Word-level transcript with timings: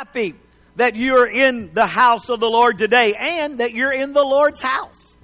happy 0.00 0.34
that 0.76 0.96
you're 0.96 1.26
in 1.26 1.74
the 1.74 1.84
house 1.84 2.30
of 2.30 2.40
the 2.40 2.48
Lord 2.48 2.78
today 2.78 3.12
and 3.12 3.58
that 3.58 3.74
you're 3.74 3.92
in 3.92 4.14
the 4.14 4.22
Lord's 4.22 4.58
house. 4.58 5.18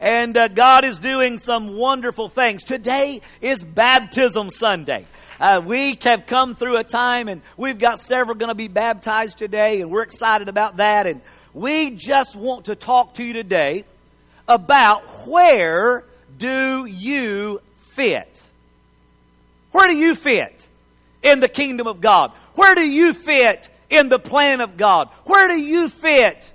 And 0.00 0.34
uh, 0.34 0.48
God 0.48 0.86
is 0.86 0.98
doing 1.00 1.36
some 1.36 1.76
wonderful 1.76 2.30
things. 2.30 2.64
Today 2.64 3.20
is 3.42 3.62
Baptism 3.62 4.48
Sunday. 4.48 5.04
Uh, 5.38 5.60
we 5.62 5.98
have 6.04 6.24
come 6.24 6.56
through 6.56 6.78
a 6.78 6.82
time 6.82 7.28
and 7.28 7.42
we've 7.58 7.78
got 7.78 8.00
several 8.00 8.34
going 8.34 8.48
to 8.48 8.54
be 8.54 8.68
baptized 8.68 9.36
today 9.36 9.82
and 9.82 9.90
we're 9.90 10.02
excited 10.02 10.48
about 10.48 10.78
that. 10.78 11.06
And 11.06 11.20
we 11.52 11.90
just 11.90 12.34
want 12.34 12.64
to 12.66 12.74
talk 12.74 13.16
to 13.16 13.22
you 13.22 13.34
today 13.34 13.84
about 14.48 15.26
where 15.26 16.04
do 16.38 16.86
you 16.86 17.60
fit? 17.76 18.40
Where 19.72 19.88
do 19.88 19.94
you 19.94 20.14
fit 20.14 20.66
in 21.22 21.40
the 21.40 21.48
kingdom 21.48 21.86
of 21.86 22.00
God? 22.00 22.32
Where 22.54 22.74
do 22.74 22.90
you 22.90 23.12
fit 23.12 23.68
in 23.92 24.08
the 24.08 24.18
plan 24.18 24.60
of 24.60 24.76
God? 24.76 25.10
Where 25.24 25.48
do 25.48 25.60
you 25.60 25.88
fit 25.88 26.50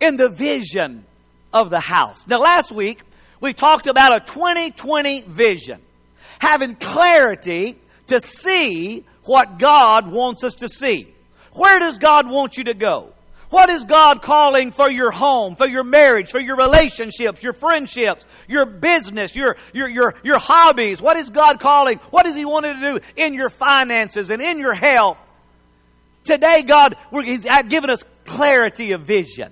in 0.00 0.16
the 0.16 0.28
vision 0.28 1.04
of 1.52 1.70
the 1.70 1.80
house? 1.80 2.26
Now, 2.26 2.40
last 2.40 2.70
week, 2.70 3.02
we 3.40 3.52
talked 3.52 3.86
about 3.86 4.16
a 4.16 4.20
2020 4.20 5.22
vision. 5.22 5.80
Having 6.38 6.76
clarity 6.76 7.76
to 8.06 8.20
see 8.20 9.04
what 9.24 9.58
God 9.58 10.10
wants 10.10 10.44
us 10.44 10.54
to 10.56 10.68
see. 10.68 11.12
Where 11.52 11.80
does 11.80 11.98
God 11.98 12.30
want 12.30 12.56
you 12.56 12.64
to 12.64 12.74
go? 12.74 13.12
What 13.50 13.70
is 13.70 13.84
God 13.84 14.22
calling 14.22 14.72
for 14.72 14.90
your 14.90 15.10
home, 15.10 15.56
for 15.56 15.66
your 15.66 15.82
marriage, 15.82 16.30
for 16.30 16.40
your 16.40 16.56
relationships, 16.56 17.42
your 17.42 17.54
friendships, 17.54 18.26
your 18.46 18.66
business, 18.66 19.34
your, 19.34 19.56
your, 19.72 19.88
your, 19.88 20.14
your 20.22 20.38
hobbies? 20.38 21.00
What 21.00 21.16
is 21.16 21.30
God 21.30 21.58
calling? 21.58 21.98
What 22.10 22.26
does 22.26 22.36
He 22.36 22.44
want 22.44 22.66
to 22.66 22.74
do 22.74 23.00
in 23.16 23.34
your 23.34 23.48
finances 23.48 24.30
and 24.30 24.42
in 24.42 24.58
your 24.58 24.74
health? 24.74 25.16
Today, 26.28 26.60
God, 26.60 26.94
He's 27.10 27.46
given 27.70 27.88
us 27.88 28.04
clarity 28.26 28.92
of 28.92 29.00
vision. 29.00 29.50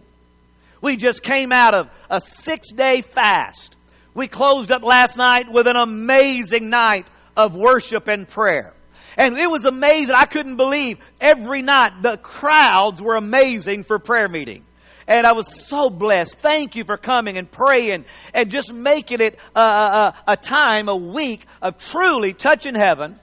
We 0.82 0.98
just 0.98 1.22
came 1.22 1.50
out 1.50 1.72
of 1.72 1.88
a 2.10 2.20
six 2.20 2.70
day 2.70 3.00
fast. 3.00 3.74
We 4.12 4.28
closed 4.28 4.70
up 4.70 4.82
last 4.82 5.16
night 5.16 5.50
with 5.50 5.66
an 5.68 5.76
amazing 5.76 6.68
night 6.68 7.06
of 7.34 7.54
worship 7.54 8.08
and 8.08 8.28
prayer. 8.28 8.74
And 9.16 9.38
it 9.38 9.50
was 9.50 9.64
amazing. 9.64 10.14
I 10.14 10.26
couldn't 10.26 10.56
believe 10.56 10.98
every 11.18 11.62
night 11.62 12.02
the 12.02 12.18
crowds 12.18 13.00
were 13.00 13.16
amazing 13.16 13.84
for 13.84 13.98
prayer 13.98 14.28
meeting. 14.28 14.62
And 15.06 15.26
I 15.26 15.32
was 15.32 15.66
so 15.66 15.88
blessed. 15.88 16.36
Thank 16.36 16.76
you 16.76 16.84
for 16.84 16.98
coming 16.98 17.38
and 17.38 17.50
praying 17.50 18.04
and 18.34 18.50
just 18.50 18.70
making 18.70 19.22
it 19.22 19.38
a, 19.54 19.60
a, 19.60 20.14
a 20.26 20.36
time, 20.36 20.90
a 20.90 20.96
week 20.96 21.46
of 21.62 21.78
truly 21.78 22.34
touching 22.34 22.74
heaven. 22.74 23.18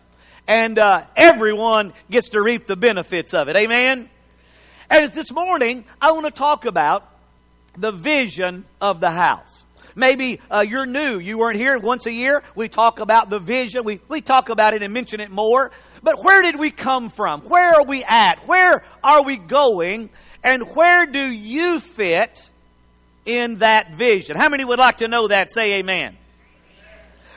And 0.47 0.77
uh, 0.77 1.05
everyone 1.16 1.94
gets 2.09 2.30
to 2.30 2.41
reap 2.41 2.67
the 2.67 2.75
benefits 2.75 3.33
of 3.33 3.47
it. 3.47 3.55
Amen? 3.55 4.09
And 4.89 5.11
this 5.11 5.31
morning, 5.31 5.86
I 6.02 6.11
want 6.11 6.25
to 6.25 6.31
talk 6.31 6.66
about 6.66 7.09
the 7.77 7.91
vision 7.91 8.66
of 8.81 8.99
the 8.99 9.09
house. 9.09 9.64
Maybe 9.95 10.41
uh, 10.52 10.61
you're 10.61 10.86
new. 10.86 11.19
You 11.19 11.38
weren't 11.38 11.58
here 11.58 11.77
once 11.77 12.05
a 12.08 12.11
year. 12.11 12.44
We 12.55 12.67
talk 12.67 12.99
about 12.99 13.30
the 13.30 13.39
vision. 13.39 13.83
We, 13.83 14.02
we 14.09 14.21
talk 14.21 14.49
about 14.49 14.73
it 14.73 14.83
and 14.83 14.94
mention 14.94 15.19
it 15.19 15.31
more. 15.31 15.71
But 16.02 16.23
where 16.23 16.41
did 16.41 16.59
we 16.59 16.71
come 16.71 17.09
from? 17.09 17.41
Where 17.41 17.75
are 17.75 17.86
we 17.86 18.03
at? 18.03 18.47
Where 18.47 18.83
are 19.03 19.23
we 19.23 19.38
going? 19.38 20.09
And 20.44 20.75
where 20.75 21.05
do 21.05 21.31
you 21.31 21.80
fit 21.80 22.49
in 23.25 23.59
that 23.59 23.95
vision? 23.95 24.36
How 24.36 24.49
many 24.49 24.66
would 24.66 24.80
like 24.80 24.97
to 24.97 25.08
know 25.08 25.30
that? 25.30 25.53
Say 25.53 25.75
amen. 25.75 26.17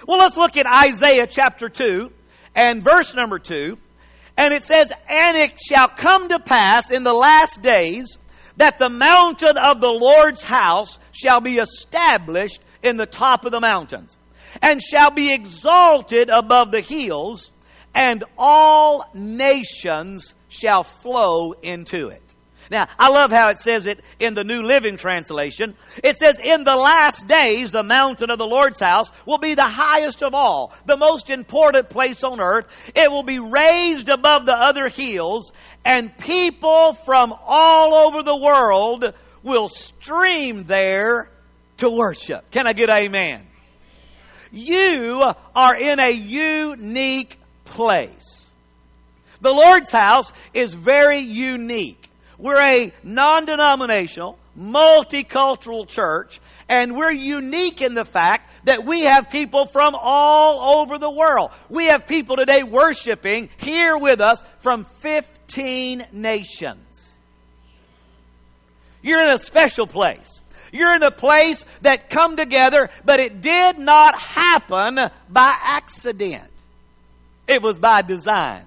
Well, 0.08 0.18
let's 0.18 0.36
look 0.36 0.56
at 0.56 0.66
Isaiah 0.66 1.26
chapter 1.26 1.68
2 1.68 2.10
and 2.56 2.82
verse 2.82 3.14
number 3.14 3.38
2. 3.38 3.78
And 4.36 4.52
it 4.52 4.64
says, 4.64 4.92
And 5.08 5.36
it 5.36 5.60
shall 5.60 5.88
come 5.88 6.28
to 6.30 6.40
pass 6.40 6.90
in 6.90 7.04
the 7.04 7.12
last 7.12 7.62
days 7.62 8.18
that 8.56 8.78
the 8.78 8.88
mountain 8.88 9.56
of 9.56 9.80
the 9.80 9.90
Lord's 9.90 10.42
house 10.42 10.98
shall 11.12 11.40
be 11.40 11.58
established 11.58 12.60
in 12.82 12.96
the 12.96 13.06
top 13.06 13.44
of 13.44 13.52
the 13.52 13.60
mountains, 13.60 14.18
and 14.62 14.82
shall 14.82 15.10
be 15.10 15.32
exalted 15.32 16.30
above 16.30 16.70
the 16.70 16.80
hills, 16.80 17.52
and 17.94 18.24
all 18.36 19.08
nations 19.14 20.34
shall 20.48 20.84
flow 20.84 21.52
into 21.52 22.08
it. 22.08 22.22
Now, 22.70 22.88
I 22.98 23.10
love 23.10 23.30
how 23.30 23.48
it 23.48 23.60
says 23.60 23.86
it 23.86 24.00
in 24.18 24.34
the 24.34 24.44
New 24.44 24.62
Living 24.62 24.96
Translation. 24.96 25.74
It 26.02 26.18
says, 26.18 26.40
In 26.42 26.64
the 26.64 26.76
last 26.76 27.26
days, 27.26 27.70
the 27.70 27.82
mountain 27.82 28.30
of 28.30 28.38
the 28.38 28.46
Lord's 28.46 28.80
house 28.80 29.10
will 29.24 29.38
be 29.38 29.54
the 29.54 29.68
highest 29.68 30.22
of 30.22 30.34
all, 30.34 30.74
the 30.84 30.96
most 30.96 31.30
important 31.30 31.88
place 31.88 32.24
on 32.24 32.40
earth. 32.40 32.66
It 32.94 33.10
will 33.10 33.22
be 33.22 33.38
raised 33.38 34.08
above 34.08 34.46
the 34.46 34.56
other 34.56 34.88
hills, 34.88 35.52
and 35.84 36.16
people 36.18 36.92
from 36.92 37.34
all 37.46 37.94
over 37.94 38.22
the 38.22 38.36
world 38.36 39.12
will 39.42 39.68
stream 39.68 40.64
there 40.64 41.30
to 41.78 41.90
worship. 41.90 42.50
Can 42.50 42.66
I 42.66 42.72
get 42.72 42.90
amen? 42.90 43.46
You 44.50 45.32
are 45.54 45.76
in 45.76 46.00
a 46.00 46.10
unique 46.10 47.38
place. 47.64 48.50
The 49.40 49.52
Lord's 49.52 49.92
house 49.92 50.32
is 50.54 50.74
very 50.74 51.18
unique. 51.18 52.10
We're 52.38 52.60
a 52.60 52.92
non-denominational, 53.02 54.38
multicultural 54.58 55.88
church, 55.88 56.40
and 56.68 56.96
we're 56.96 57.12
unique 57.12 57.80
in 57.80 57.94
the 57.94 58.04
fact 58.04 58.50
that 58.64 58.84
we 58.84 59.02
have 59.02 59.30
people 59.30 59.66
from 59.66 59.94
all 59.98 60.80
over 60.80 60.98
the 60.98 61.10
world. 61.10 61.50
We 61.68 61.86
have 61.86 62.06
people 62.06 62.36
today 62.36 62.62
worshiping 62.62 63.48
here 63.56 63.96
with 63.96 64.20
us 64.20 64.42
from 64.60 64.84
15 65.00 66.06
nations. 66.12 67.16
You're 69.02 69.22
in 69.22 69.30
a 69.30 69.38
special 69.38 69.86
place. 69.86 70.40
You're 70.72 70.94
in 70.94 71.02
a 71.02 71.12
place 71.12 71.64
that 71.82 72.10
come 72.10 72.36
together, 72.36 72.90
but 73.04 73.20
it 73.20 73.40
did 73.40 73.78
not 73.78 74.18
happen 74.18 74.98
by 75.30 75.56
accident. 75.62 76.50
It 77.46 77.62
was 77.62 77.78
by 77.78 78.02
design. 78.02 78.64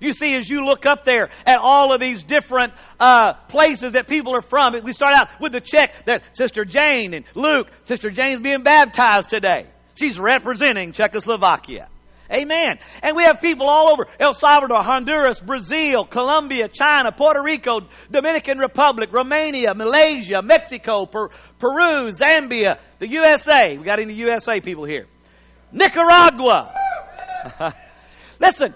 You 0.00 0.12
see, 0.12 0.34
as 0.36 0.48
you 0.48 0.64
look 0.64 0.86
up 0.86 1.04
there 1.04 1.30
at 1.46 1.58
all 1.58 1.92
of 1.92 2.00
these 2.00 2.22
different 2.22 2.72
uh, 2.98 3.34
places 3.34 3.94
that 3.94 4.06
people 4.06 4.34
are 4.34 4.42
from, 4.42 4.74
we 4.82 4.92
start 4.92 5.14
out 5.14 5.28
with 5.40 5.52
the 5.52 5.60
Czech 5.60 6.04
that 6.06 6.36
Sister 6.36 6.64
Jane 6.64 7.14
and 7.14 7.24
Luke, 7.34 7.70
Sister 7.84 8.10
Jane's 8.10 8.40
being 8.40 8.62
baptized 8.62 9.28
today. 9.28 9.66
She's 9.94 10.18
representing 10.18 10.92
Czechoslovakia. 10.92 11.88
Amen. 12.32 12.78
And 13.02 13.16
we 13.16 13.22
have 13.24 13.40
people 13.40 13.68
all 13.68 13.88
over 13.88 14.06
El 14.18 14.32
Salvador, 14.32 14.82
Honduras, 14.82 15.40
Brazil, 15.40 16.04
Colombia, 16.04 16.68
China, 16.68 17.12
Puerto 17.12 17.42
Rico, 17.42 17.82
Dominican 18.10 18.58
Republic, 18.58 19.10
Romania, 19.12 19.74
Malaysia, 19.74 20.40
Mexico, 20.40 21.06
per- 21.06 21.28
Peru, 21.58 22.10
Zambia, 22.10 22.78
the 22.98 23.08
USA. 23.08 23.76
We 23.76 23.84
got 23.84 24.00
any 24.00 24.14
USA 24.14 24.60
people 24.60 24.84
here. 24.84 25.06
Nicaragua. 25.70 26.74
Listen, 28.40 28.74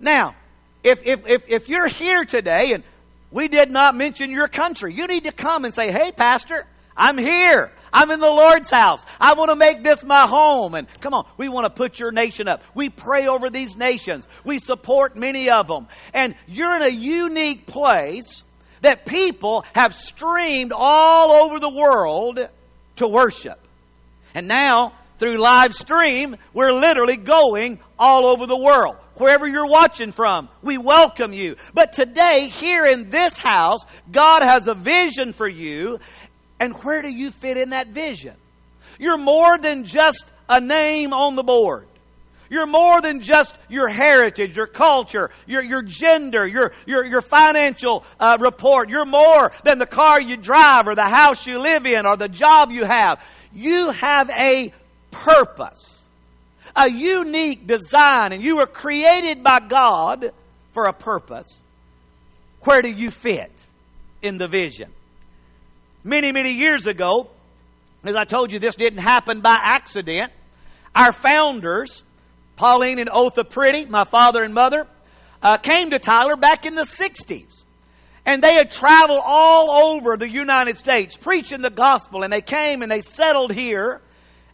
now, 0.00 0.34
if, 0.82 1.04
if, 1.06 1.26
if, 1.26 1.48
if 1.48 1.68
you're 1.68 1.88
here 1.88 2.24
today 2.24 2.72
and 2.72 2.84
we 3.30 3.48
did 3.48 3.70
not 3.70 3.94
mention 3.94 4.30
your 4.30 4.48
country, 4.48 4.94
you 4.94 5.06
need 5.06 5.24
to 5.24 5.32
come 5.32 5.64
and 5.64 5.74
say, 5.74 5.92
hey, 5.92 6.12
Pastor, 6.12 6.66
I'm 6.96 7.18
here. 7.18 7.72
I'm 7.92 8.10
in 8.10 8.20
the 8.20 8.30
Lord's 8.30 8.70
house. 8.70 9.04
I 9.20 9.34
want 9.34 9.50
to 9.50 9.56
make 9.56 9.82
this 9.82 10.04
my 10.04 10.26
home. 10.26 10.74
And 10.74 10.86
come 11.00 11.14
on, 11.14 11.26
we 11.36 11.48
want 11.48 11.64
to 11.64 11.70
put 11.70 11.98
your 11.98 12.12
nation 12.12 12.48
up. 12.48 12.62
We 12.74 12.88
pray 12.88 13.26
over 13.26 13.50
these 13.50 13.76
nations. 13.76 14.28
We 14.44 14.58
support 14.58 15.16
many 15.16 15.50
of 15.50 15.66
them. 15.66 15.88
And 16.14 16.34
you're 16.46 16.74
in 16.76 16.82
a 16.82 16.88
unique 16.88 17.66
place 17.66 18.44
that 18.82 19.06
people 19.06 19.64
have 19.74 19.94
streamed 19.94 20.72
all 20.74 21.32
over 21.32 21.58
the 21.58 21.70
world 21.70 22.40
to 22.96 23.08
worship. 23.08 23.58
And 24.34 24.46
now, 24.46 24.92
through 25.20 25.38
live 25.38 25.74
stream, 25.74 26.34
we're 26.52 26.72
literally 26.72 27.16
going 27.16 27.78
all 27.96 28.26
over 28.26 28.46
the 28.46 28.56
world 28.56 28.96
wherever 29.20 29.46
you're 29.46 29.66
watching 29.66 30.12
from, 30.12 30.48
we 30.62 30.78
welcome 30.78 31.32
you. 31.32 31.56
But 31.74 31.92
today, 31.92 32.48
here 32.48 32.86
in 32.86 33.10
this 33.10 33.36
house, 33.36 33.80
God 34.10 34.42
has 34.42 34.66
a 34.66 34.74
vision 34.74 35.34
for 35.34 35.46
you. 35.46 36.00
And 36.58 36.74
where 36.82 37.02
do 37.02 37.08
you 37.08 37.30
fit 37.30 37.56
in 37.56 37.70
that 37.70 37.88
vision? 37.88 38.34
You're 38.98 39.18
more 39.18 39.58
than 39.58 39.84
just 39.84 40.24
a 40.48 40.60
name 40.60 41.12
on 41.12 41.36
the 41.36 41.42
board. 41.42 41.86
You're 42.48 42.66
more 42.66 43.00
than 43.00 43.20
just 43.20 43.54
your 43.68 43.88
heritage, 43.88 44.56
your 44.56 44.66
culture, 44.66 45.30
your, 45.46 45.62
your 45.62 45.82
gender, 45.82 46.46
your, 46.46 46.72
your, 46.84 47.04
your 47.04 47.20
financial 47.20 48.04
uh, 48.18 48.38
report. 48.40 48.88
You're 48.88 49.06
more 49.06 49.52
than 49.62 49.78
the 49.78 49.86
car 49.86 50.20
you 50.20 50.36
drive 50.36 50.88
or 50.88 50.96
the 50.96 51.08
house 51.08 51.46
you 51.46 51.60
live 51.60 51.86
in 51.86 52.06
or 52.06 52.16
the 52.16 52.28
job 52.28 52.72
you 52.72 52.84
have. 52.84 53.22
You 53.52 53.90
have 53.90 54.30
a 54.30 54.72
purpose 55.10 56.00
a 56.74 56.88
unique 56.88 57.66
design 57.66 58.32
and 58.32 58.42
you 58.42 58.56
were 58.56 58.66
created 58.66 59.42
by 59.42 59.60
God 59.60 60.32
for 60.72 60.86
a 60.86 60.92
purpose. 60.92 61.62
Where 62.62 62.82
do 62.82 62.90
you 62.90 63.10
fit 63.10 63.52
in 64.22 64.38
the 64.38 64.48
vision? 64.48 64.90
Many, 66.04 66.32
many 66.32 66.52
years 66.52 66.86
ago, 66.86 67.28
as 68.04 68.16
I 68.16 68.24
told 68.24 68.52
you, 68.52 68.58
this 68.58 68.76
didn't 68.76 69.00
happen 69.00 69.40
by 69.40 69.58
accident. 69.60 70.32
Our 70.94 71.12
founders, 71.12 72.02
Pauline 72.56 72.98
and 72.98 73.10
Otha 73.10 73.44
Priddy, 73.44 73.88
my 73.88 74.04
father 74.04 74.42
and 74.42 74.54
mother, 74.54 74.86
uh, 75.42 75.56
came 75.58 75.90
to 75.90 75.98
Tyler 75.98 76.36
back 76.36 76.66
in 76.66 76.74
the 76.74 76.84
60s. 76.84 77.64
And 78.26 78.42
they 78.42 78.54
had 78.54 78.70
traveled 78.70 79.20
all 79.24 79.70
over 79.70 80.16
the 80.16 80.28
United 80.28 80.78
States 80.78 81.16
preaching 81.16 81.62
the 81.62 81.70
gospel. 81.70 82.22
And 82.22 82.32
they 82.32 82.42
came 82.42 82.82
and 82.82 82.92
they 82.92 83.00
settled 83.00 83.52
here 83.52 84.02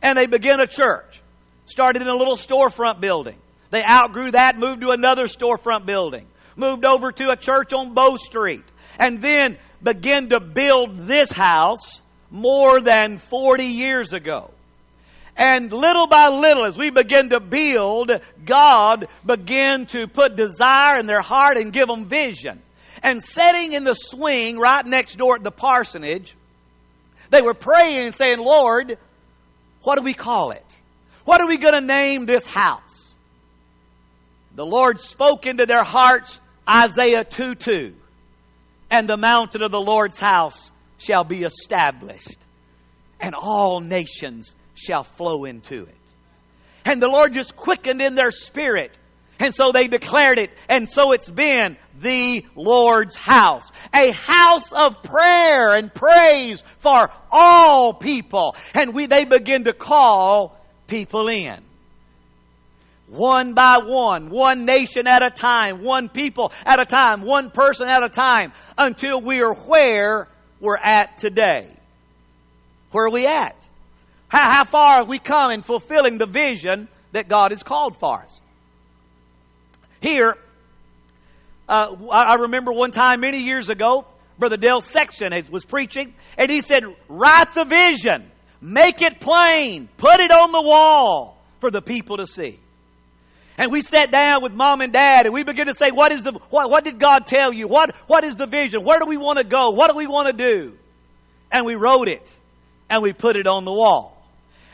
and 0.03 0.17
they 0.17 0.27
began 0.27 0.61
a 0.61 0.67
church. 0.67 1.23
Started 1.67 2.03
in 2.03 2.09
a 2.09 2.15
little 2.15 2.37
storefront 2.37 3.01
building. 3.01 3.37
They 3.71 3.85
outgrew 3.85 4.31
that, 4.31 4.59
moved 4.59 4.83
to 4.83 4.91
another 4.91 5.27
storefront 5.27 5.87
building. 5.87 6.27
Moved 6.55 6.85
over 6.85 7.13
to 7.13 7.31
a 7.31 7.37
church 7.37 7.73
on 7.73 7.95
Bow 7.95 8.17
Street. 8.17 8.65
And 8.99 9.21
then 9.21 9.59
began 9.83 10.29
to 10.31 10.41
build 10.41 11.07
this 11.07 11.31
house 11.31 12.01
more 12.31 12.81
than 12.81 13.19
40 13.19 13.65
years 13.65 14.13
ago. 14.13 14.51
And 15.37 15.71
little 15.71 16.07
by 16.07 16.29
little, 16.29 16.65
as 16.65 16.79
we 16.79 16.89
begin 16.91 17.29
to 17.31 17.41
build, 17.41 18.11
God 18.45 19.09
began 19.25 19.85
to 19.87 20.07
put 20.07 20.35
desire 20.35 20.99
in 20.99 21.07
their 21.07 21.21
heart 21.21 21.59
and 21.59 21.73
give 21.73 21.89
them 21.89 22.07
vision. 22.07 22.63
And 23.03 23.23
sitting 23.23 23.75
in 23.75 23.85
the 23.85 23.95
swing 23.95 24.59
right 24.59 24.85
next 24.85 25.19
door 25.19 25.37
at 25.37 25.45
the 25.45 25.51
parsonage, 25.51 26.35
they 27.29 27.43
were 27.43 27.55
praying 27.55 28.07
and 28.07 28.15
saying, 28.15 28.39
Lord, 28.39 28.99
what 29.87 29.97
do 29.97 30.03
we 30.03 30.15
call 30.15 30.51
it? 30.51 30.67
What 31.25 31.41
are 31.41 31.47
we 31.47 31.59
going 31.59 31.75
to 31.75 31.81
name 31.81 32.27
this 32.27 32.45
house? 32.45 33.15
The 34.57 34.67
Lord 34.67 35.01
spoke 35.01 35.47
into 35.47 35.65
their 35.65 35.85
hearts 35.85 36.41
Isaiah 36.69 37.23
2 37.23 37.55
2. 37.55 37.95
And 38.91 39.09
the 39.09 39.17
mountain 39.17 39.63
of 39.63 39.71
the 39.71 39.81
Lord's 39.81 40.19
house 40.19 40.73
shall 40.99 41.23
be 41.23 41.45
established, 41.45 42.39
and 43.21 43.35
all 43.35 43.81
nations 43.81 44.57
shall 44.75 45.05
flow 45.05 45.45
into 45.45 45.85
it. 45.85 45.95
And 46.85 47.01
the 47.01 47.09
Lord 47.09 47.33
just 47.33 47.55
quickened 47.55 48.03
in 48.03 48.17
their 48.17 48.33
spirit. 48.33 48.97
And 49.39 49.55
so 49.55 49.73
they 49.73 49.89
declared 49.89 50.39
it, 50.39 50.51
and 50.69 50.91
so 50.91 51.13
it's 51.13 51.29
been 51.29 51.77
the 52.01 52.45
Lord's 52.55 53.17
house. 53.17 53.71
A 53.95 54.11
house 54.13 54.73
of 54.73 55.03
prayer 55.03 55.75
and 55.75 55.93
praise 55.93 56.63
for 56.79 57.11
all 57.31 57.95
people. 57.95 58.57
And 58.75 58.95
we, 58.95 59.07
they 59.07 59.25
begin 59.25 59.65
to 59.65 59.73
call 59.73 60.59
people 60.87 61.29
in. 61.29 61.61
One 63.09 63.55
by 63.55 63.79
one, 63.79 64.31
one 64.31 64.65
nation 64.65 65.07
at 65.07 65.23
a 65.23 65.31
time, 65.31 65.83
one 65.83 66.09
people 66.09 66.53
at 66.65 66.81
a 66.81 66.85
time, 66.85 67.23
one 67.23 67.51
person 67.51 67.89
at 67.89 68.03
a 68.03 68.09
time, 68.09 68.53
until 68.77 69.21
we 69.21 69.43
are 69.43 69.55
where 69.55 70.29
we're 70.59 70.77
at 70.77 71.19
today. 71.19 71.69
Where 72.91 73.05
are 73.07 73.11
we 73.11 73.27
at? 73.27 73.57
How, 74.29 74.51
how 74.51 74.65
far 74.65 74.97
have 74.97 75.09
we 75.09 75.21
come 75.21 75.53
in 75.53 75.63
fulfilling 75.63 76.19
the 76.19 76.27
vision 76.27 76.89
that 77.13 77.29
God 77.29 77.53
has 77.53 77.63
called 77.63 77.97
for 77.97 78.23
us? 78.23 78.41
Here, 80.01 80.37
uh, 81.69 81.95
I 82.11 82.35
remember 82.37 82.73
one 82.73 82.91
time 82.91 83.21
many 83.21 83.43
years 83.43 83.69
ago, 83.69 84.07
Brother 84.39 84.57
Dale 84.57 84.81
Section 84.81 85.33
was 85.51 85.65
preaching, 85.65 86.15
and 86.37 86.51
he 86.51 86.61
said, 86.61 86.85
Write 87.09 87.55
the 87.55 87.65
vision, 87.65 88.31
make 88.61 89.03
it 89.03 89.21
plain, 89.21 89.89
put 89.97 90.21
it 90.21 90.31
on 90.31 90.53
the 90.53 90.63
wall 90.63 91.37
for 91.61 91.71
the 91.71 91.83
people 91.83 92.19
to 92.19 92.27
see. 92.27 92.59
And 93.59 93.73
we 93.73 93.81
sat 93.81 94.11
down 94.11 94.43
with 94.43 94.53
mom 94.53 94.83
and 94.83 94.93
dad 94.93 95.25
and 95.25 95.35
we 95.35 95.43
began 95.43 95.67
to 95.67 95.75
say, 95.75 95.91
what 95.91 96.13
is 96.13 96.23
the, 96.23 96.33
what, 96.51 96.69
what 96.69 96.85
did 96.85 96.99
God 96.99 97.27
tell 97.27 97.53
you? 97.53 97.67
What, 97.67 97.95
what 98.07 98.23
is 98.23 98.37
the 98.37 98.47
vision? 98.47 98.85
Where 98.85 98.99
do 98.99 99.07
we 99.07 99.17
want 99.17 99.39
to 99.39 99.45
go? 99.45 99.71
What 99.71 99.91
do 99.91 99.97
we 99.97 100.07
want 100.07 100.29
to 100.29 100.35
do? 100.35 100.77
And 101.51 101.65
we 101.65 101.75
wrote 101.75 102.09
it 102.09 102.27
and 102.91 103.03
we 103.03 103.13
put 103.15 103.37
it 103.37 103.47
on 103.47 103.65
the 103.65 103.73
wall. 103.73 104.13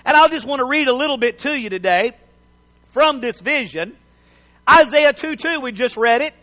And 0.04 0.16
I 0.16 0.26
just 0.28 0.44
want 0.44 0.60
to 0.60 0.64
read 0.64 0.88
a 0.88 0.94
little 0.94 1.16
bit 1.16 1.40
to 1.40 1.56
you 1.56 1.70
today 1.70 2.12
from 2.88 3.20
this 3.20 3.40
vision. 3.40 3.96
Isaiah 4.68 5.12
2 5.12 5.36
2, 5.36 5.60
we 5.60 5.72
just 5.72 5.96
read 5.96 6.20
it. 6.20 6.34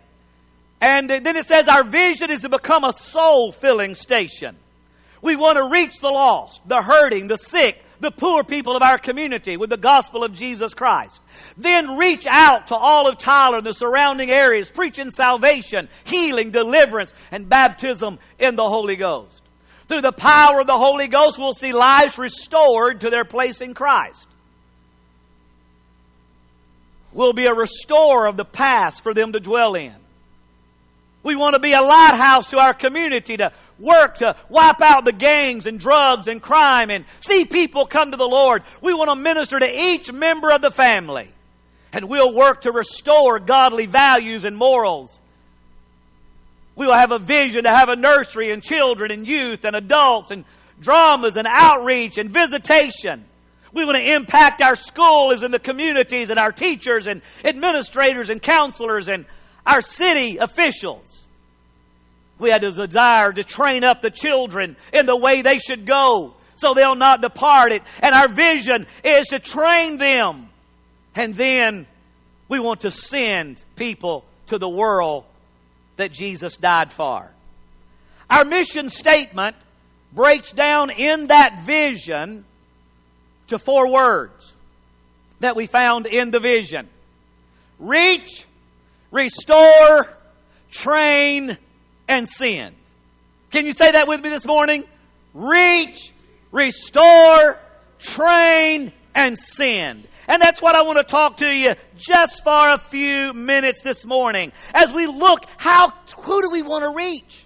And 0.82 1.10
then 1.10 1.36
it 1.36 1.46
says, 1.46 1.68
Our 1.68 1.84
vision 1.84 2.32
is 2.32 2.42
to 2.42 2.50
become 2.50 2.84
a 2.84 2.94
soul 2.94 3.52
filling 3.52 3.96
station. 3.96 4.56
We 5.22 5.36
want 5.36 5.58
to 5.58 5.70
reach 5.70 6.00
the 6.00 6.08
lost, 6.08 6.62
the 6.66 6.82
hurting, 6.82 7.28
the 7.28 7.38
sick, 7.38 7.84
the 8.00 8.12
poor 8.12 8.46
people 8.46 8.78
of 8.78 8.82
our 8.82 8.98
community 8.98 9.58
with 9.58 9.70
the 9.70 9.78
gospel 9.78 10.24
of 10.24 10.34
Jesus 10.34 10.74
Christ. 10.74 11.20
Then 11.58 11.98
reach 11.98 12.26
out 12.26 12.68
to 12.68 12.76
all 12.76 13.10
of 13.10 13.18
Tyler 13.18 13.58
and 13.58 13.66
the 13.66 13.74
surrounding 13.74 14.32
areas, 14.32 14.70
preaching 14.70 15.12
salvation, 15.12 15.90
healing, 16.06 16.52
deliverance, 16.52 17.14
and 17.32 17.50
baptism 17.50 18.20
in 18.38 18.56
the 18.56 18.68
Holy 18.68 18.96
Ghost. 18.96 19.42
Through 19.90 20.02
the 20.02 20.14
power 20.14 20.62
of 20.62 20.68
the 20.68 20.78
Holy 20.78 21.08
Ghost, 21.08 21.38
we'll 21.38 21.54
see 21.54 21.74
lives 21.74 22.18
restored 22.18 23.02
to 23.02 23.10
their 23.10 23.26
place 23.26 23.60
in 23.60 23.74
Christ. 23.74 24.29
We'll 27.14 27.34
be 27.34 27.46
a 27.46 27.54
restorer 27.54 28.28
of 28.28 28.38
the 28.38 28.46
past 28.46 29.02
for 29.02 29.14
them 29.14 29.34
to 29.34 29.40
dwell 29.40 29.76
in. 29.76 29.94
We 31.24 31.36
want 31.36 31.54
to 31.56 31.60
be 31.60 31.74
a 31.74 31.82
lighthouse 31.82 32.50
to 32.52 32.60
our 32.60 32.74
community 32.74 33.38
to 33.38 33.52
work 33.78 34.18
to 34.18 34.36
wipe 34.48 34.82
out 34.82 35.06
the 35.06 35.12
gangs 35.12 35.66
and 35.66 35.80
drugs 35.80 36.28
and 36.28 36.42
crime 36.42 36.90
and 36.90 37.06
see 37.22 37.46
people 37.46 37.86
come 37.86 38.12
to 38.12 38.18
the 38.18 38.28
Lord. 38.28 38.64
We 38.82 38.94
want 38.94 39.10
to 39.10 39.16
minister 39.16 39.60
to 39.60 39.82
each 39.82 40.12
member 40.12 40.52
of 40.52 40.62
the 40.62 40.72
family. 40.72 41.28
And 41.92 42.08
we'll 42.08 42.34
work 42.34 42.62
to 42.62 42.72
restore 42.72 43.40
godly 43.40 43.86
values 43.86 44.44
and 44.44 44.56
morals 44.56 45.20
we 46.80 46.88
will 46.88 46.96
have 46.96 47.12
a 47.12 47.20
vision 47.20 47.66
to 47.66 47.70
have 47.70 47.90
a 47.90 47.98
nursery 47.98 48.52
and 48.52 48.64
children 48.64 49.12
and 49.12 49.28
youth 49.28 49.66
and 49.66 49.76
adults 49.76 50.32
and 50.32 50.46
dramas 50.80 51.36
and 51.36 51.46
outreach 51.46 52.18
and 52.18 52.32
visitation. 52.32 53.26
We 53.74 53.86
want 53.86 53.98
to 53.98 54.14
impact 54.14 54.62
our 54.62 54.76
schools 54.76 55.44
and 55.44 55.54
the 55.54 55.60
communities 55.60 56.30
and 56.30 56.40
our 56.40 56.52
teachers 56.52 57.08
and 57.08 57.22
administrators 57.44 58.30
and 58.30 58.42
counselors 58.42 59.08
and 59.08 59.26
our 59.66 59.82
city 59.82 60.38
officials. 60.38 61.28
We 62.40 62.50
had 62.50 62.64
a 62.64 62.72
desire 62.72 63.34
to 63.34 63.44
train 63.44 63.84
up 63.84 64.02
the 64.02 64.10
children 64.10 64.78
in 64.94 65.06
the 65.06 65.16
way 65.16 65.42
they 65.42 65.60
should 65.60 65.86
go 65.86 66.34
so 66.56 66.74
they'll 66.74 66.96
not 66.96 67.22
depart 67.22 67.72
it. 67.72 67.84
And 68.02 68.14
our 68.14 68.28
vision 68.28 68.88
is 69.04 69.28
to 69.28 69.40
train 69.40 69.98
them. 69.98 70.50
And 71.16 71.34
then 71.36 71.88
we 72.48 72.60
want 72.60 72.82
to 72.82 72.92
send 72.92 73.64
people 73.76 74.26
to 74.48 74.58
the 74.58 74.70
world 74.70 75.26
that 75.98 76.12
Jesus 76.12 76.58
died 76.58 76.92
for. 76.92 77.30
Our 78.30 78.46
mission 78.46 78.90
statement 78.90 79.56
breaks 80.14 80.52
down 80.52 80.90
in 80.92 81.28
that 81.28 81.64
vision 81.66 82.46
to 83.50 83.60
four 83.60 83.92
words 83.92 84.54
that 85.40 85.56
we 85.56 85.68
found 85.68 86.06
in 86.06 86.32
the 86.32 86.40
vision 86.40 86.88
reach, 87.80 88.46
restore, 89.12 90.10
train, 90.72 91.58
and 92.08 92.28
send. 92.28 92.76
Can 93.52 93.66
you 93.66 93.74
say 93.74 93.92
that 93.92 94.08
with 94.08 94.22
me 94.22 94.30
this 94.30 94.46
morning? 94.46 94.84
Reach, 95.34 96.12
restore, 96.52 97.58
train, 98.00 98.92
and 99.16 99.38
send. 99.38 100.08
And 100.28 100.42
that's 100.42 100.62
what 100.62 100.76
I 100.76 100.84
want 100.84 101.00
to 101.00 101.04
talk 101.04 101.38
to 101.38 101.48
you 101.48 101.74
just 101.98 102.44
for 102.44 102.74
a 102.74 102.78
few 102.78 103.34
minutes 103.34 103.82
this 103.82 104.06
morning. 104.06 104.52
As 104.74 104.94
we 104.94 105.08
look, 105.08 105.46
how, 105.58 105.92
who 106.18 106.42
do 106.42 106.50
we 106.52 106.62
want 106.62 106.84
to 106.84 106.90
reach? 106.90 107.46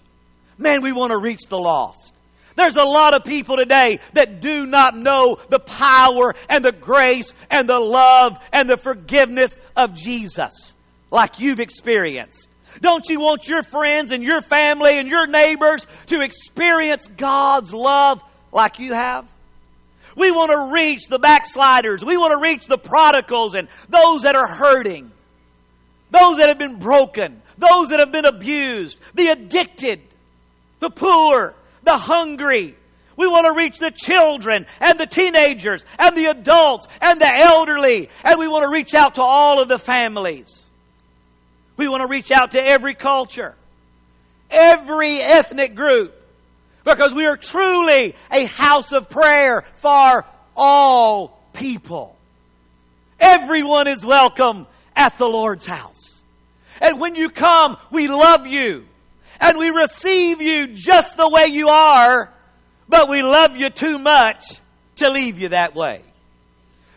Man, 0.57 0.81
we 0.81 0.91
want 0.91 1.11
to 1.11 1.17
reach 1.17 1.41
the 1.47 1.57
lost. 1.57 2.12
There's 2.55 2.75
a 2.75 2.83
lot 2.83 3.13
of 3.13 3.23
people 3.23 3.57
today 3.57 3.99
that 4.13 4.41
do 4.41 4.65
not 4.65 4.95
know 4.95 5.39
the 5.49 5.59
power 5.59 6.35
and 6.49 6.63
the 6.63 6.71
grace 6.71 7.33
and 7.49 7.67
the 7.67 7.79
love 7.79 8.37
and 8.51 8.69
the 8.69 8.77
forgiveness 8.77 9.57
of 9.75 9.95
Jesus 9.95 10.73
like 11.11 11.39
you've 11.39 11.59
experienced. 11.59 12.47
Don't 12.81 13.07
you 13.07 13.19
want 13.19 13.47
your 13.47 13.63
friends 13.63 14.11
and 14.11 14.23
your 14.23 14.41
family 14.41 14.97
and 14.97 15.07
your 15.07 15.27
neighbors 15.27 15.85
to 16.07 16.21
experience 16.21 17.07
God's 17.07 17.71
love 17.71 18.23
like 18.51 18.79
you 18.79 18.93
have? 18.93 19.27
We 20.15 20.31
want 20.31 20.51
to 20.51 20.73
reach 20.73 21.07
the 21.07 21.19
backsliders. 21.19 22.03
We 22.03 22.17
want 22.17 22.31
to 22.31 22.41
reach 22.41 22.67
the 22.67 22.77
prodigals 22.77 23.55
and 23.55 23.67
those 23.89 24.23
that 24.23 24.35
are 24.35 24.47
hurting. 24.47 25.11
Those 26.11 26.37
that 26.37 26.49
have 26.49 26.59
been 26.59 26.77
broken. 26.77 27.41
Those 27.57 27.89
that 27.89 27.99
have 27.99 28.11
been 28.11 28.25
abused. 28.25 28.97
The 29.15 29.27
addicted. 29.29 30.01
The 30.79 30.89
poor. 30.89 31.55
The 31.83 31.97
hungry. 31.97 32.75
We 33.15 33.27
want 33.27 33.45
to 33.45 33.53
reach 33.53 33.77
the 33.77 33.91
children 33.91 34.65
and 34.79 34.99
the 34.99 35.05
teenagers 35.05 35.85
and 35.99 36.17
the 36.17 36.25
adults 36.25 36.87
and 36.99 37.21
the 37.21 37.31
elderly. 37.31 38.09
And 38.23 38.39
we 38.39 38.47
want 38.47 38.63
to 38.63 38.69
reach 38.69 38.93
out 38.93 39.15
to 39.15 39.21
all 39.21 39.61
of 39.61 39.67
the 39.67 39.77
families. 39.77 40.63
We 41.77 41.87
want 41.87 42.01
to 42.01 42.07
reach 42.07 42.31
out 42.31 42.51
to 42.51 42.63
every 42.63 42.95
culture, 42.95 43.55
every 44.49 45.19
ethnic 45.19 45.75
group, 45.75 46.13
because 46.83 47.13
we 47.13 47.25
are 47.25 47.37
truly 47.37 48.15
a 48.31 48.45
house 48.45 48.91
of 48.91 49.09
prayer 49.09 49.63
for 49.75 50.25
all 50.55 51.39
people. 51.53 52.15
Everyone 53.19 53.87
is 53.87 54.05
welcome 54.05 54.67
at 54.95 55.17
the 55.17 55.25
Lord's 55.25 55.65
house. 55.65 56.21
And 56.81 56.99
when 56.99 57.15
you 57.15 57.29
come, 57.29 57.77
we 57.91 58.07
love 58.07 58.47
you. 58.47 58.85
And 59.43 59.57
we 59.57 59.71
receive 59.71 60.41
you 60.41 60.67
just 60.67 61.17
the 61.17 61.27
way 61.27 61.47
you 61.47 61.67
are, 61.67 62.31
but 62.87 63.09
we 63.09 63.21
love 63.23 63.57
you 63.57 63.69
too 63.69 63.99
much 63.99 64.41
to 64.95 65.11
leave 65.11 65.37
you 65.37 65.49
that 65.49 65.75
way. 65.75 66.01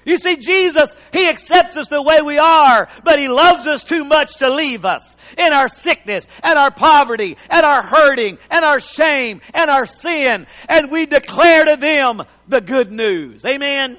You 0.04 0.16
see, 0.16 0.36
Jesus, 0.36 0.94
He 1.12 1.28
accepts 1.28 1.76
us 1.76 1.88
the 1.88 2.00
way 2.00 2.22
we 2.22 2.38
are, 2.38 2.88
but 3.02 3.18
He 3.18 3.26
loves 3.26 3.66
us 3.66 3.82
too 3.82 4.04
much 4.04 4.36
to 4.36 4.54
leave 4.54 4.84
us 4.84 5.16
in 5.36 5.52
our 5.52 5.66
sickness 5.66 6.24
and 6.40 6.56
our 6.56 6.70
poverty 6.70 7.36
and 7.50 7.66
our 7.66 7.82
hurting 7.82 8.38
and 8.48 8.64
our 8.64 8.78
shame 8.78 9.40
and 9.52 9.68
our 9.68 9.84
sin. 9.84 10.46
And 10.68 10.92
we 10.92 11.06
declare 11.06 11.64
to 11.64 11.76
them 11.76 12.22
the 12.46 12.60
good 12.60 12.92
news. 12.92 13.44
Amen. 13.44 13.98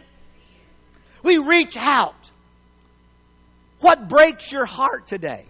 We 1.22 1.38
reach 1.38 1.76
out. 1.76 2.32
What 3.82 4.08
breaks 4.08 4.54
your 4.54 4.66
heart 4.66 5.06
today? 5.06 5.48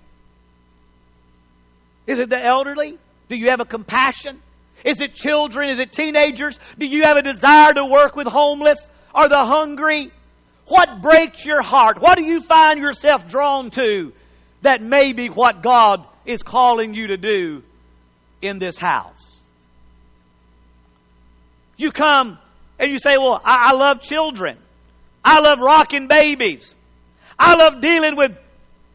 Is 2.08 2.20
it 2.20 2.30
the 2.30 2.44
elderly? 2.44 2.98
Do 3.30 3.36
you 3.36 3.50
have 3.50 3.60
a 3.60 3.66
compassion? 3.66 4.42
Is 4.84 5.02
it 5.02 5.14
children? 5.14 5.70
Is 5.70 5.80
it 5.80 5.92
teenagers? 5.92 6.58
Do 6.78 6.88
you 6.88 7.04
have 7.04 7.18
a 7.18 7.22
desire 7.22 7.74
to 7.74 7.86
work 7.86 8.16
with 8.16 8.28
homeless 8.28 8.90
or 9.14 9.28
the 9.28 9.44
hungry? 9.44 10.12
What 10.68 11.02
breaks 11.02 11.46
your 11.46 11.62
heart? 11.62 12.02
What 12.02 12.18
do 12.18 12.24
you 12.24 12.42
find 12.42 12.80
yourself 12.80 13.28
drawn 13.28 13.70
to 13.72 14.14
that 14.62 14.82
may 14.82 15.14
be 15.14 15.28
what 15.30 15.62
God 15.62 16.06
is 16.26 16.44
calling 16.44 16.94
you 16.94 17.08
to 17.08 17.18
do 17.18 17.64
in 18.42 18.60
this 18.60 18.78
house? 18.78 19.40
You 21.76 21.92
come 21.92 22.38
and 22.80 22.92
you 22.92 23.00
say, 23.00 23.18
Well, 23.18 23.42
I, 23.44 23.72
I 23.72 23.76
love 23.76 24.02
children. 24.02 24.58
I 25.24 25.40
love 25.40 25.60
rocking 25.60 26.08
babies. 26.08 26.74
I 27.38 27.56
love 27.56 27.82
dealing 27.82 28.16
with 28.16 28.38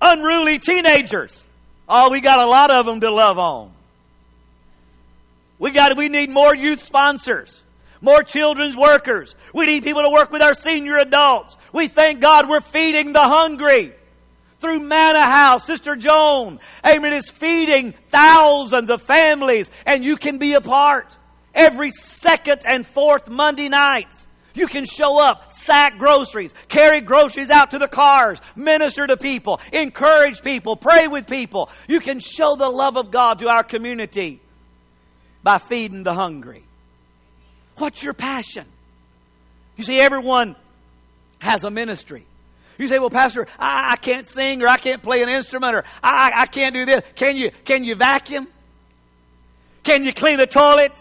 unruly 0.00 0.58
teenagers. 0.58 1.46
Oh, 1.94 2.08
we 2.08 2.22
got 2.22 2.38
a 2.38 2.46
lot 2.46 2.70
of 2.70 2.86
them 2.86 3.00
to 3.00 3.10
love 3.10 3.38
on. 3.38 3.70
We 5.58 5.72
got, 5.72 5.94
we 5.94 6.08
need 6.08 6.30
more 6.30 6.54
youth 6.54 6.82
sponsors, 6.82 7.62
more 8.00 8.22
children's 8.22 8.74
workers. 8.74 9.34
We 9.52 9.66
need 9.66 9.82
people 9.82 10.00
to 10.02 10.08
work 10.08 10.30
with 10.30 10.40
our 10.40 10.54
senior 10.54 10.96
adults. 10.96 11.54
We 11.70 11.88
thank 11.88 12.20
God 12.20 12.48
we're 12.48 12.60
feeding 12.60 13.12
the 13.12 13.20
hungry 13.20 13.92
through 14.58 14.80
Manna 14.80 15.20
House. 15.20 15.66
Sister 15.66 15.94
Joan, 15.94 16.60
amen, 16.82 17.12
is 17.12 17.28
feeding 17.28 17.92
thousands 18.08 18.88
of 18.88 19.02
families 19.02 19.70
and 19.84 20.02
you 20.02 20.16
can 20.16 20.38
be 20.38 20.54
a 20.54 20.62
part 20.62 21.08
every 21.54 21.90
second 21.90 22.62
and 22.64 22.86
fourth 22.86 23.28
Monday 23.28 23.68
nights. 23.68 24.26
You 24.54 24.66
can 24.66 24.84
show 24.84 25.20
up, 25.20 25.52
sack 25.52 25.98
groceries, 25.98 26.52
carry 26.68 27.00
groceries 27.00 27.50
out 27.50 27.70
to 27.70 27.78
the 27.78 27.88
cars, 27.88 28.38
minister 28.54 29.06
to 29.06 29.16
people, 29.16 29.60
encourage 29.72 30.42
people, 30.42 30.76
pray 30.76 31.08
with 31.08 31.26
people. 31.26 31.70
You 31.88 32.00
can 32.00 32.18
show 32.18 32.56
the 32.56 32.68
love 32.68 32.96
of 32.96 33.10
God 33.10 33.38
to 33.40 33.48
our 33.48 33.64
community 33.64 34.40
by 35.42 35.58
feeding 35.58 36.02
the 36.02 36.14
hungry. 36.14 36.64
What's 37.76 38.02
your 38.02 38.14
passion? 38.14 38.66
You 39.76 39.84
see, 39.84 39.98
everyone 39.98 40.56
has 41.38 41.64
a 41.64 41.70
ministry. 41.70 42.26
You 42.78 42.88
say, 42.88 42.98
well, 42.98 43.10
Pastor, 43.10 43.46
I, 43.58 43.92
I 43.92 43.96
can't 43.96 44.26
sing 44.26 44.62
or 44.62 44.68
I 44.68 44.76
can't 44.76 45.02
play 45.02 45.22
an 45.22 45.28
instrument 45.28 45.76
or 45.76 45.84
I, 46.02 46.32
I 46.34 46.46
can't 46.46 46.74
do 46.74 46.84
this. 46.84 47.02
Can 47.14 47.36
you, 47.36 47.50
can 47.64 47.84
you 47.84 47.94
vacuum? 47.94 48.48
Can 49.82 50.04
you 50.04 50.12
clean 50.12 50.40
a 50.40 50.46
toilet? 50.46 50.92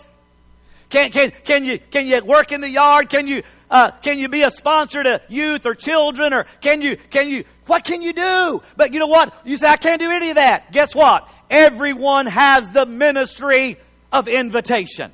Can, 0.91 1.10
can, 1.10 1.31
can 1.45 1.65
you, 1.65 1.79
can 1.79 2.05
you 2.05 2.24
work 2.24 2.51
in 2.51 2.60
the 2.60 2.69
yard? 2.69 3.10
Can 3.10 3.25
you, 3.25 3.43
uh, 3.69 3.91
can 3.91 4.19
you 4.19 4.27
be 4.27 4.43
a 4.43 4.51
sponsor 4.51 5.01
to 5.01 5.21
youth 5.29 5.65
or 5.65 5.74
children 5.74 6.33
or 6.33 6.45
can 6.60 6.81
you, 6.81 6.98
can 7.10 7.29
you, 7.29 7.45
what 7.65 7.86
can 7.86 8.01
you 8.01 8.12
do? 8.12 8.62
But 8.75 8.93
you 8.93 9.00
know 9.00 9.07
what? 9.07 9.33
You 9.45 9.55
say, 9.55 9.67
I 9.67 9.77
can't 9.77 10.01
do 10.01 10.12
any 10.12 10.31
of 10.31 10.36
that. 10.36 10.74
Guess 10.74 10.93
what? 10.93 11.29
Everyone 11.50 12.25
has 12.27 12.69
the 12.69 12.86
ministry 12.86 13.77
of 14.12 14.27
invitation. 14.27 15.13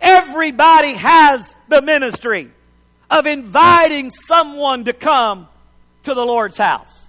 Everybody 0.00 0.94
has 0.94 1.54
the 1.68 1.82
ministry 1.82 2.50
of 3.10 3.26
inviting 3.26 4.10
someone 4.10 4.86
to 4.86 4.94
come 4.94 5.48
to 6.04 6.14
the 6.14 6.24
Lord's 6.24 6.56
house. 6.56 7.06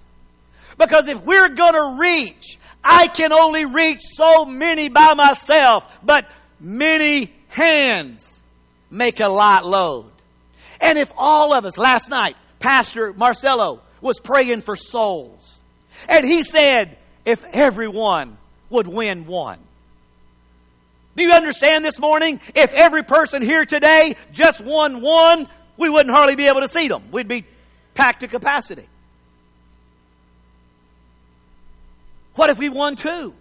Because 0.76 1.08
if 1.08 1.22
we're 1.22 1.48
going 1.48 1.74
to 1.74 1.96
reach, 1.98 2.58
I 2.84 3.08
can 3.08 3.32
only 3.32 3.64
reach 3.64 4.00
so 4.02 4.44
many 4.44 4.88
by 4.88 5.14
myself, 5.14 5.84
but 6.02 6.26
many 6.60 7.32
hands 7.48 8.40
make 8.90 9.20
a 9.20 9.28
light 9.28 9.64
load. 9.64 10.10
And 10.80 10.98
if 10.98 11.12
all 11.16 11.52
of 11.52 11.64
us, 11.64 11.78
last 11.78 12.08
night, 12.08 12.36
Pastor 12.58 13.12
Marcelo 13.12 13.80
was 14.00 14.20
praying 14.20 14.62
for 14.62 14.76
souls. 14.76 15.60
And 16.08 16.26
he 16.26 16.42
said, 16.42 16.96
if 17.24 17.44
everyone 17.44 18.38
would 18.70 18.86
win 18.86 19.26
one. 19.26 19.58
Do 21.16 21.22
you 21.22 21.32
understand 21.32 21.84
this 21.84 21.98
morning? 21.98 22.40
If 22.54 22.72
every 22.72 23.02
person 23.02 23.42
here 23.42 23.64
today 23.64 24.16
just 24.32 24.60
won 24.60 25.02
one, 25.02 25.48
we 25.76 25.88
wouldn't 25.88 26.14
hardly 26.14 26.36
be 26.36 26.46
able 26.46 26.60
to 26.60 26.68
see 26.68 26.88
them. 26.88 27.10
We'd 27.10 27.28
be 27.28 27.44
packed 27.94 28.20
to 28.20 28.28
capacity. 28.28 28.86
What 32.36 32.48
if 32.48 32.58
we 32.58 32.68
won 32.68 32.96
two? 32.96 33.34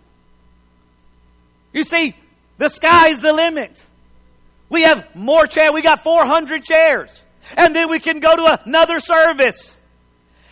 You 1.72 1.84
see, 1.84 2.16
the 2.60 2.70
sky's 2.70 3.22
the 3.22 3.34
limit. 3.34 3.84
We 4.70 4.84
have 4.84 5.16
more 5.16 5.48
chairs. 5.48 5.72
We 5.74 5.82
got 5.82 6.04
400 6.04 6.64
chairs. 6.64 7.24
And 7.58 7.76
then 7.76 7.90
we 7.90 8.00
can 8.00 8.20
go 8.20 8.36
to 8.36 8.62
another 8.66 9.00
service. 9.00 9.76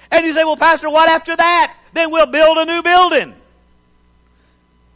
And 0.10 0.26
you 0.26 0.34
say, 0.34 0.44
well, 0.44 0.58
Pastor, 0.58 0.90
what 0.90 1.10
after 1.10 1.36
that? 1.36 1.78
Then 1.94 2.12
we'll 2.12 2.26
build 2.26 2.58
a 2.58 2.66
new 2.66 2.82
building. 2.82 3.36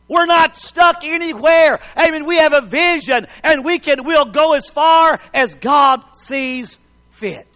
We're 0.08 0.26
not 0.26 0.58
stuck 0.58 1.04
anywhere. 1.04 1.80
I 1.96 2.12
mean, 2.12 2.26
we 2.26 2.38
have 2.38 2.54
a 2.54 2.62
vision 2.62 3.28
and 3.44 3.64
we 3.64 3.80
can, 3.80 4.04
we'll 4.04 4.26
go 4.26 4.54
as 4.54 4.70
far 4.70 5.20
as 5.34 5.54
God 5.56 6.02
sees 6.14 6.80
fit. 7.12 7.48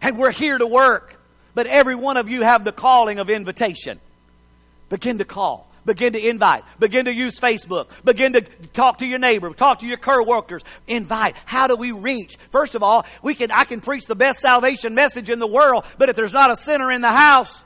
And 0.00 0.18
we're 0.18 0.32
here 0.32 0.58
to 0.58 0.66
work. 0.66 1.16
But 1.54 1.66
every 1.66 1.94
one 1.94 2.16
of 2.16 2.28
you 2.28 2.42
have 2.42 2.64
the 2.64 2.72
calling 2.72 3.18
of 3.18 3.30
invitation. 3.30 4.00
Begin 4.88 5.18
to 5.18 5.24
call. 5.24 5.70
Begin 5.86 6.12
to 6.14 6.28
invite. 6.28 6.64
Begin 6.78 7.04
to 7.04 7.14
use 7.14 7.38
Facebook. 7.38 7.86
Begin 8.04 8.32
to 8.34 8.42
talk 8.74 8.98
to 8.98 9.06
your 9.06 9.20
neighbor. 9.20 9.50
Talk 9.50 9.78
to 9.80 9.86
your 9.86 9.96
co-workers. 9.96 10.62
Invite. 10.88 11.36
How 11.44 11.68
do 11.68 11.76
we 11.76 11.92
reach? 11.92 12.36
First 12.50 12.74
of 12.74 12.82
all, 12.82 13.06
we 13.22 13.34
can, 13.34 13.52
I 13.52 13.64
can 13.64 13.80
preach 13.80 14.04
the 14.06 14.16
best 14.16 14.40
salvation 14.40 14.94
message 14.94 15.30
in 15.30 15.38
the 15.38 15.46
world, 15.46 15.84
but 15.96 16.08
if 16.08 16.16
there's 16.16 16.32
not 16.32 16.50
a 16.50 16.56
sinner 16.56 16.90
in 16.90 17.00
the 17.00 17.10
house, 17.10 17.62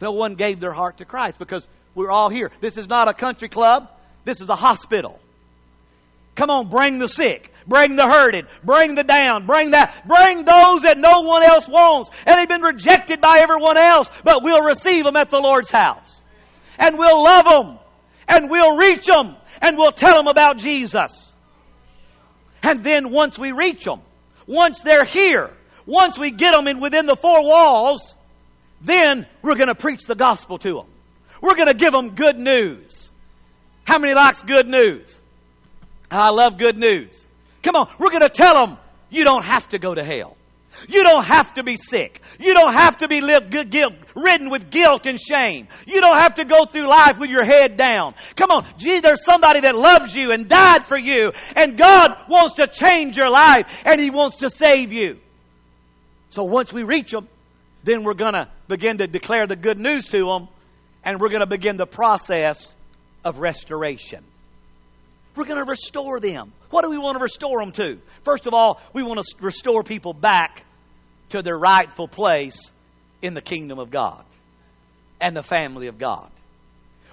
no 0.00 0.12
one 0.12 0.34
gave 0.34 0.58
their 0.58 0.72
heart 0.72 0.98
to 0.98 1.04
Christ 1.04 1.38
because 1.38 1.68
we're 1.94 2.10
all 2.10 2.30
here. 2.30 2.50
This 2.60 2.76
is 2.76 2.88
not 2.88 3.08
a 3.08 3.14
country 3.14 3.48
club. 3.48 3.90
This 4.24 4.40
is 4.40 4.48
a 4.48 4.56
hospital. 4.56 5.20
Come 6.38 6.50
on, 6.50 6.68
bring 6.68 7.00
the 7.00 7.08
sick, 7.08 7.52
bring 7.66 7.96
the 7.96 8.06
hurted, 8.08 8.46
bring 8.62 8.94
the 8.94 9.02
down, 9.02 9.44
bring 9.44 9.72
that, 9.72 10.06
bring 10.06 10.44
those 10.44 10.82
that 10.82 10.96
no 10.96 11.22
one 11.22 11.42
else 11.42 11.66
wants. 11.66 12.10
And 12.24 12.38
they've 12.38 12.48
been 12.48 12.62
rejected 12.62 13.20
by 13.20 13.40
everyone 13.40 13.76
else, 13.76 14.08
but 14.22 14.44
we'll 14.44 14.62
receive 14.62 15.02
them 15.02 15.16
at 15.16 15.30
the 15.30 15.40
Lord's 15.40 15.72
house. 15.72 16.22
And 16.78 16.96
we'll 16.96 17.24
love 17.24 17.44
them. 17.44 17.78
And 18.28 18.48
we'll 18.48 18.76
reach 18.76 19.06
them. 19.06 19.34
And 19.60 19.76
we'll 19.76 19.90
tell 19.90 20.16
them 20.16 20.28
about 20.28 20.58
Jesus. 20.58 21.32
And 22.62 22.84
then 22.84 23.10
once 23.10 23.36
we 23.36 23.50
reach 23.50 23.84
them, 23.84 24.00
once 24.46 24.78
they're 24.82 25.04
here, 25.04 25.50
once 25.86 26.16
we 26.20 26.30
get 26.30 26.52
them 26.52 26.68
in 26.68 26.78
within 26.78 27.06
the 27.06 27.16
four 27.16 27.42
walls, 27.42 28.14
then 28.80 29.26
we're 29.42 29.56
going 29.56 29.66
to 29.66 29.74
preach 29.74 30.04
the 30.04 30.14
gospel 30.14 30.56
to 30.58 30.72
them. 30.72 30.86
We're 31.42 31.56
going 31.56 31.66
to 31.66 31.74
give 31.74 31.90
them 31.90 32.14
good 32.14 32.38
news. 32.38 33.10
How 33.82 33.98
many 33.98 34.14
likes 34.14 34.42
good 34.42 34.68
news? 34.68 35.17
I 36.10 36.30
love 36.30 36.58
good 36.58 36.76
news. 36.76 37.26
Come 37.62 37.76
on, 37.76 37.88
we're 37.98 38.10
going 38.10 38.22
to 38.22 38.28
tell 38.28 38.66
them 38.66 38.78
you 39.10 39.24
don't 39.24 39.44
have 39.44 39.68
to 39.70 39.78
go 39.78 39.94
to 39.94 40.04
hell. 40.04 40.36
You 40.88 41.02
don't 41.02 41.24
have 41.24 41.54
to 41.54 41.62
be 41.62 41.76
sick. 41.76 42.22
You 42.38 42.54
don't 42.54 42.72
have 42.72 42.98
to 42.98 43.08
be 43.08 43.20
live, 43.20 43.50
guilt, 43.50 43.94
ridden 44.14 44.48
with 44.48 44.70
guilt 44.70 45.06
and 45.06 45.18
shame. 45.18 45.66
You 45.86 46.00
don't 46.00 46.16
have 46.16 46.34
to 46.34 46.44
go 46.44 46.66
through 46.66 46.86
life 46.86 47.18
with 47.18 47.30
your 47.30 47.44
head 47.44 47.76
down. 47.76 48.14
Come 48.36 48.50
on, 48.50 48.66
gee, 48.76 49.00
there's 49.00 49.24
somebody 49.24 49.60
that 49.60 49.74
loves 49.74 50.14
you 50.14 50.30
and 50.30 50.48
died 50.48 50.84
for 50.84 50.96
you, 50.96 51.32
and 51.56 51.76
God 51.76 52.16
wants 52.28 52.56
to 52.56 52.66
change 52.68 53.16
your 53.16 53.30
life, 53.30 53.82
and 53.84 54.00
He 54.00 54.10
wants 54.10 54.36
to 54.38 54.50
save 54.50 54.92
you. 54.92 55.18
So 56.30 56.44
once 56.44 56.72
we 56.72 56.84
reach 56.84 57.10
them, 57.10 57.28
then 57.82 58.04
we're 58.04 58.14
going 58.14 58.34
to 58.34 58.48
begin 58.68 58.98
to 58.98 59.06
declare 59.06 59.46
the 59.46 59.56
good 59.56 59.78
news 59.78 60.08
to 60.08 60.24
them, 60.24 60.48
and 61.04 61.20
we're 61.20 61.30
going 61.30 61.40
to 61.40 61.46
begin 61.46 61.76
the 61.76 61.86
process 61.86 62.74
of 63.24 63.38
restoration. 63.38 64.22
We're 65.38 65.44
going 65.44 65.64
to 65.64 65.70
restore 65.70 66.18
them. 66.18 66.52
What 66.70 66.82
do 66.82 66.90
we 66.90 66.98
want 66.98 67.16
to 67.16 67.22
restore 67.22 67.60
them 67.60 67.70
to? 67.72 68.00
First 68.24 68.46
of 68.46 68.54
all, 68.54 68.80
we 68.92 69.04
want 69.04 69.20
to 69.20 69.36
restore 69.38 69.84
people 69.84 70.12
back 70.12 70.64
to 71.28 71.42
their 71.42 71.56
rightful 71.56 72.08
place 72.08 72.72
in 73.22 73.34
the 73.34 73.40
kingdom 73.40 73.78
of 73.78 73.88
God 73.88 74.24
and 75.20 75.36
the 75.36 75.44
family 75.44 75.86
of 75.86 75.96
God. 75.96 76.28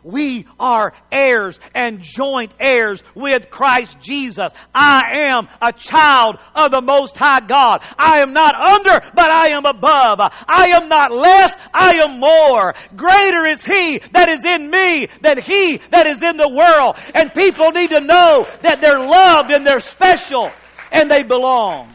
We 0.05 0.45
are 0.59 0.93
heirs 1.11 1.59
and 1.73 1.99
joint 1.99 2.53
heirs 2.59 3.03
with 3.15 3.49
Christ 3.49 3.99
Jesus. 3.99 4.51
I 4.73 5.31
am 5.31 5.47
a 5.59 5.73
child 5.73 6.37
of 6.53 6.69
the 6.69 6.81
Most 6.81 7.17
High 7.17 7.39
God. 7.39 7.81
I 7.97 8.19
am 8.19 8.31
not 8.31 8.53
under, 8.53 9.01
but 9.15 9.31
I 9.31 9.47
am 9.47 9.65
above. 9.65 10.19
I 10.19 10.73
am 10.75 10.89
not 10.89 11.11
less, 11.11 11.57
I 11.73 11.95
am 11.95 12.19
more. 12.19 12.75
Greater 12.95 13.47
is 13.47 13.65
He 13.65 13.97
that 14.11 14.29
is 14.29 14.45
in 14.45 14.69
me 14.69 15.07
than 15.21 15.39
He 15.39 15.77
that 15.89 16.05
is 16.05 16.21
in 16.21 16.37
the 16.37 16.49
world. 16.49 16.97
And 17.15 17.33
people 17.33 17.71
need 17.71 17.89
to 17.89 17.99
know 17.99 18.47
that 18.61 18.81
they're 18.81 19.03
loved 19.03 19.49
and 19.49 19.65
they're 19.65 19.79
special 19.79 20.51
and 20.91 21.09
they 21.09 21.23
belong. 21.23 21.91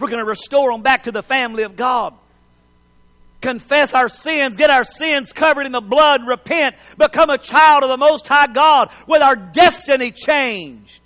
We're 0.00 0.08
going 0.08 0.18
to 0.18 0.28
restore 0.28 0.72
them 0.72 0.82
back 0.82 1.04
to 1.04 1.12
the 1.12 1.22
family 1.22 1.62
of 1.62 1.76
God. 1.76 2.14
Confess 3.42 3.92
our 3.92 4.08
sins, 4.08 4.56
get 4.56 4.70
our 4.70 4.84
sins 4.84 5.32
covered 5.32 5.66
in 5.66 5.72
the 5.72 5.80
blood, 5.80 6.26
repent, 6.26 6.76
become 6.96 7.28
a 7.28 7.36
child 7.36 7.82
of 7.82 7.90
the 7.90 7.96
Most 7.96 8.26
High 8.28 8.46
God 8.46 8.90
with 9.06 9.20
our 9.20 9.34
destiny 9.36 10.12
changed. 10.12 11.00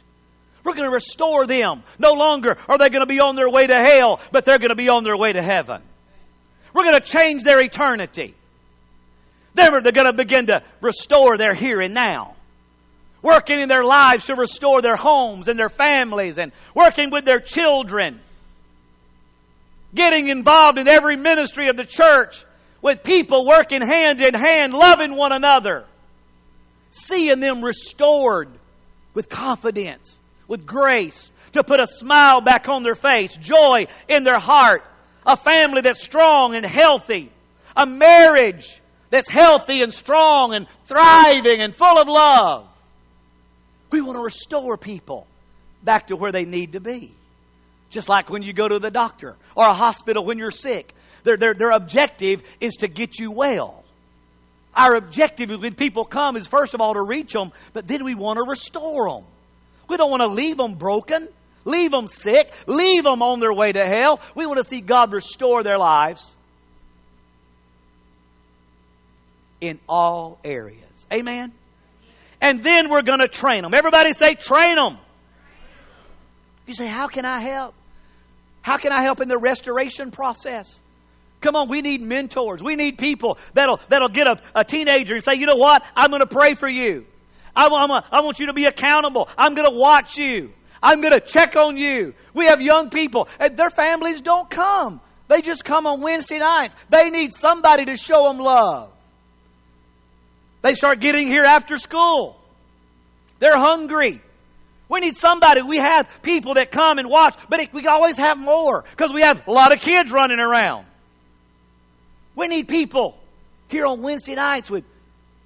We're 0.63 0.75
going 0.75 0.89
to 0.89 0.95
restore 0.95 1.47
them. 1.47 1.83
No 1.99 2.13
longer 2.13 2.59
are 2.69 2.77
they 2.77 2.91
going 2.91 3.01
to 3.01 3.07
be 3.07 3.21
on 3.21 3.37
their 3.37 3.49
way 3.49 3.67
to 3.67 3.75
hell, 3.75 4.21
but 4.33 4.45
they're 4.45 4.59
going 4.59 4.69
to 4.69 4.77
be 4.77 4.89
on 4.91 5.03
their 5.03 5.17
way 5.17 5.33
to 5.33 5.41
heaven. 5.41 5.81
We're 6.75 6.83
going 6.83 7.01
to 7.01 7.07
change 7.07 7.43
their 7.43 7.61
eternity. 7.61 8.35
They're, 9.55 9.81
going 9.81 10.05
to 10.05 10.13
begin 10.13 10.49
to 10.49 10.63
restore 10.83 11.39
their 11.39 11.55
here 11.55 11.81
and 11.81 11.95
now. 11.95 12.37
Working 13.23 13.61
in 13.61 13.69
their 13.71 13.85
lives 13.85 14.27
to 14.27 14.35
restore 14.35 14.83
their 14.83 14.97
homes 14.97 15.49
and 15.49 15.59
their 15.59 15.71
families 15.71 16.37
and 16.37 16.53
working 16.75 17.11
with 17.11 17.25
their 17.25 17.41
children. 17.41 18.21
Getting 19.97 20.29
involved 20.29 20.79
in 20.79 20.87
every 20.87 21.17
ministry 21.17 21.69
of 21.69 21.77
the 21.77 21.85
church 21.85 22.45
with 22.81 23.03
people 23.03 23.45
working 23.45 23.83
hand 23.83 24.21
in 24.21 24.35
hand, 24.35 24.73
loving 24.73 25.17
one 25.17 25.33
another. 25.33 25.85
Seeing 26.93 27.41
them 27.41 27.65
restored 27.65 28.49
with 29.13 29.29
confidence 29.29 30.17
with 30.47 30.65
grace, 30.65 31.33
to 31.53 31.65
put 31.65 31.81
a 31.81 31.87
smile 31.87 32.41
back 32.41 32.69
on 32.69 32.83
their 32.83 32.95
face, 32.95 33.37
joy 33.37 33.87
in 34.09 34.25
their 34.25 34.39
heart, 34.39 34.85
a 35.25 35.37
family 35.37 35.81
that's 35.81 36.03
strong 36.03 36.55
and 36.55 36.65
healthy, 36.65 37.31
a 37.77 37.87
marriage 37.87 38.81
that's 39.11 39.29
healthy 39.29 39.83
and 39.83 39.93
strong 39.93 40.55
and 40.55 40.67
thriving 40.85 41.61
and 41.61 41.75
full 41.75 41.99
of 41.99 42.09
love. 42.09 42.69
We 43.91 44.01
want 44.01 44.19
to 44.19 44.23
restore 44.23 44.77
people 44.77 45.27
back 45.83 46.09
to 46.09 46.17
where 46.17 46.33
they 46.33 46.45
need 46.45 46.73
to 46.73 46.81
be. 46.81 47.13
Just 47.91 48.09
like 48.09 48.31
when 48.31 48.43
you 48.43 48.53
go 48.53 48.67
to 48.69 48.79
the 48.79 48.91
doctor 48.91 49.37
or 49.55 49.67
a 49.67 49.75
hospital 49.75 50.25
when 50.25 50.39
you're 50.39 50.51
sick. 50.51 50.95
Their, 51.25 51.37
their, 51.37 51.55
their 51.55 51.71
objective 51.71 52.43
is 52.61 52.75
to 52.77 52.89
get 52.89 53.19
you 53.19 53.31
well. 53.31 53.85
Our 54.75 54.95
objective 54.95 55.51
when 55.51 55.75
people 55.75 56.05
come 56.05 56.37
is 56.37 56.47
first 56.47 56.75
of 56.75 56.81
all 56.81 56.95
to 56.95 57.03
reach 57.03 57.33
them, 57.33 57.53
but 57.73 57.89
then 57.89 58.05
we 58.05 58.15
want 58.15 58.37
to 58.37 58.43
restore 58.43 59.11
them. 59.11 59.25
We 59.89 59.97
don't 59.97 60.11
want 60.11 60.21
to 60.23 60.29
leave 60.29 60.57
them 60.57 60.75
broken, 60.75 61.29
leave 61.65 61.91
them 61.91 62.09
sick, 62.09 62.53
leave 62.67 63.05
them 63.05 63.23
on 63.23 63.41
their 63.41 63.53
way 63.53 63.73
to 63.73 63.85
hell. 63.85 64.21
We 64.35 64.47
want 64.47 64.59
to 64.59 64.65
see 64.65 64.81
God 64.81 65.13
restore 65.13 65.63
their 65.63 65.79
lives 65.79 66.37
in 69.61 69.79
all 69.89 70.39
areas. 70.45 70.83
Amen? 71.13 71.53
And 72.41 72.63
then 72.63 72.91
we're 72.91 73.03
going 73.03 73.21
to 73.21 73.29
train 73.29 73.63
them. 73.63 73.73
Everybody 73.73 74.13
say, 74.13 74.35
train 74.35 74.77
them. 74.77 74.99
You 76.67 76.75
say, 76.75 76.87
how 76.87 77.07
can 77.07 77.25
I 77.25 77.41
help? 77.41 77.75
How 78.63 78.77
can 78.77 78.93
I 78.93 79.03
help 79.03 79.21
in 79.21 79.29
the 79.29 79.39
restoration 79.39 80.11
process? 80.11 80.81
Come 81.41 81.55
on, 81.55 81.69
we 81.69 81.83
need 81.83 82.01
mentors. 82.01 82.63
We 82.63 82.77
need 82.77 82.99
people 82.99 83.39
that'll, 83.55 83.79
that'll 83.89 84.09
get 84.09 84.27
a, 84.27 84.39
a 84.55 84.65
teenager 84.65 85.15
and 85.15 85.23
say, 85.23 85.35
you 85.35 85.47
know 85.47 85.57
what? 85.57 85.85
I'm 85.95 86.11
going 86.11 86.21
to 86.21 86.27
pray 86.27 86.55
for 86.55 86.69
you. 86.69 87.07
I, 87.55 87.69
want, 87.69 88.05
I 88.11 88.21
want 88.23 88.39
you 88.39 88.47
to 88.47 88.53
be 88.53 88.65
accountable. 88.65 89.29
I'm 89.39 89.55
going 89.55 89.71
to 89.71 89.77
watch 89.77 90.19
you. 90.19 90.53
I'm 90.83 91.01
going 91.01 91.13
to 91.13 91.21
check 91.21 91.57
on 91.57 91.77
you. 91.77 92.15
We 92.35 92.47
have 92.47 92.61
young 92.61 92.91
people, 92.91 93.29
and 93.39 93.57
their 93.57 93.71
families 93.71 94.21
don't 94.21 94.51
come. 94.51 95.01
They 95.29 95.43
just 95.43 95.65
come 95.65 95.87
on 95.87 96.01
Wednesday 96.01 96.39
nights. 96.39 96.75
They 96.91 97.11
need 97.11 97.35
somebody 97.35 97.85
to 97.87 97.97
show 97.97 98.29
them 98.29 98.39
love. 98.39 98.91
They 100.63 100.75
start 100.75 101.01
getting 101.01 101.29
here 101.29 101.45
after 101.45 101.79
school. 101.79 102.37
They're 103.39 103.57
hungry. 103.57 104.21
We 104.89 105.01
need 105.01 105.17
somebody. 105.17 105.63
We 105.63 105.79
have 105.79 106.23
people 106.23 106.55
that 106.55 106.71
come 106.71 106.99
and 106.99 107.09
watch, 107.09 107.37
but 107.49 107.61
we 107.73 107.87
always 107.87 108.17
have 108.19 108.39
more 108.39 108.85
because 108.91 109.13
we 109.13 109.23
have 109.23 109.47
a 109.49 109.53
lot 109.53 109.73
of 109.73 109.81
kids 109.81 110.11
running 110.11 110.39
around. 110.39 110.87
We 112.37 112.47
need 112.47 112.69
people 112.69 113.19
here 113.69 113.87
on 113.87 114.03
Wednesday 114.03 114.37
nights 114.37 114.71
with 114.71 114.85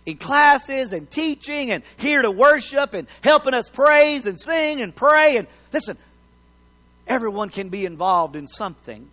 in 0.06 0.16
classes 0.16 0.92
and 0.92 1.10
teaching 1.10 1.70
and 1.70 1.84
here 1.96 2.22
to 2.22 2.30
worship 2.30 2.94
and 2.94 3.06
helping 3.22 3.54
us 3.54 3.68
praise 3.68 4.26
and 4.26 4.40
sing 4.40 4.80
and 4.80 4.94
pray. 4.94 5.36
And 5.36 5.46
listen, 5.72 5.96
everyone 7.06 7.48
can 7.50 7.68
be 7.68 7.84
involved 7.84 8.36
in 8.36 8.46
something. 8.46 9.08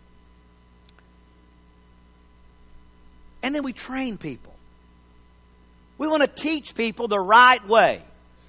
And 3.43 3.53
then 3.53 3.63
we 3.63 3.73
train 3.73 4.17
people. 4.17 4.53
We 5.97 6.07
want 6.07 6.21
to 6.21 6.27
teach 6.41 6.75
people 6.75 7.07
the 7.07 7.19
right 7.19 7.65
way. 7.67 8.03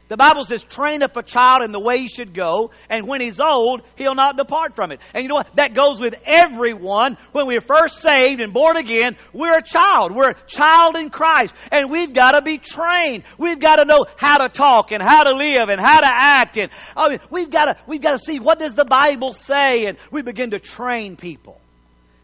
The 0.08 0.16
Bible 0.16 0.46
says, 0.46 0.62
train 0.62 1.02
up 1.02 1.18
a 1.18 1.22
child 1.22 1.62
in 1.62 1.70
the 1.70 1.78
way 1.78 1.98
he 1.98 2.08
should 2.08 2.32
go, 2.32 2.70
and 2.88 3.06
when 3.06 3.20
he's 3.20 3.40
old, 3.40 3.82
he'll 3.96 4.14
not 4.14 4.38
depart 4.38 4.74
from 4.74 4.90
it. 4.90 5.00
And 5.12 5.22
you 5.22 5.28
know 5.28 5.34
what? 5.34 5.54
That 5.56 5.74
goes 5.74 6.00
with 6.00 6.14
everyone. 6.24 7.18
When 7.32 7.46
we're 7.46 7.60
first 7.60 8.00
saved 8.00 8.40
and 8.40 8.54
born 8.54 8.78
again, 8.78 9.16
we're 9.34 9.58
a 9.58 9.62
child. 9.62 10.12
We're 10.12 10.30
a 10.30 10.46
child 10.46 10.96
in 10.96 11.10
Christ. 11.10 11.54
And 11.70 11.90
we've 11.90 12.14
got 12.14 12.32
to 12.32 12.42
be 12.42 12.56
trained. 12.56 13.24
We've 13.36 13.60
got 13.60 13.76
to 13.76 13.84
know 13.84 14.06
how 14.16 14.38
to 14.38 14.48
talk 14.48 14.92
and 14.92 15.02
how 15.02 15.24
to 15.24 15.32
live 15.32 15.68
and 15.68 15.78
how 15.78 16.00
to 16.00 16.08
act. 16.08 16.56
And 16.56 16.72
I 16.96 17.10
mean, 17.10 17.20
we've 17.28 17.50
got 17.50 17.66
to, 17.66 17.76
we've 17.86 18.00
got 18.00 18.12
to 18.12 18.18
see 18.18 18.40
what 18.40 18.58
does 18.58 18.74
the 18.74 18.86
Bible 18.86 19.34
say, 19.34 19.86
and 19.86 19.98
we 20.10 20.22
begin 20.22 20.52
to 20.52 20.58
train 20.58 21.16
people. 21.16 21.60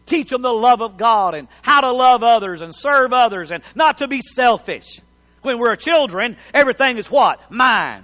Teach 0.07 0.29
them 0.29 0.41
the 0.41 0.51
love 0.51 0.81
of 0.81 0.97
God 0.97 1.35
and 1.35 1.47
how 1.61 1.81
to 1.81 1.91
love 1.91 2.23
others 2.23 2.61
and 2.61 2.73
serve 2.75 3.13
others 3.13 3.51
and 3.51 3.63
not 3.75 3.99
to 3.99 4.07
be 4.07 4.21
selfish. 4.21 5.01
When 5.45 5.59
we're 5.59 5.75
children, 5.75 6.37
everything 6.53 6.97
is 6.97 7.09
what? 7.09 7.39
Mine. 7.51 8.03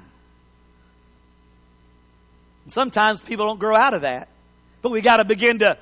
And 2.64 2.72
sometimes 2.72 3.20
people 3.20 3.48
don't 3.48 3.60
grow 3.60 3.76
out 3.76 3.94
of 3.94 4.02
that. 4.02 4.30
But 4.82 4.92
we 4.92 5.02
got 5.02 5.18
to 5.18 5.26
begin 5.26 5.60
to 5.60 5.78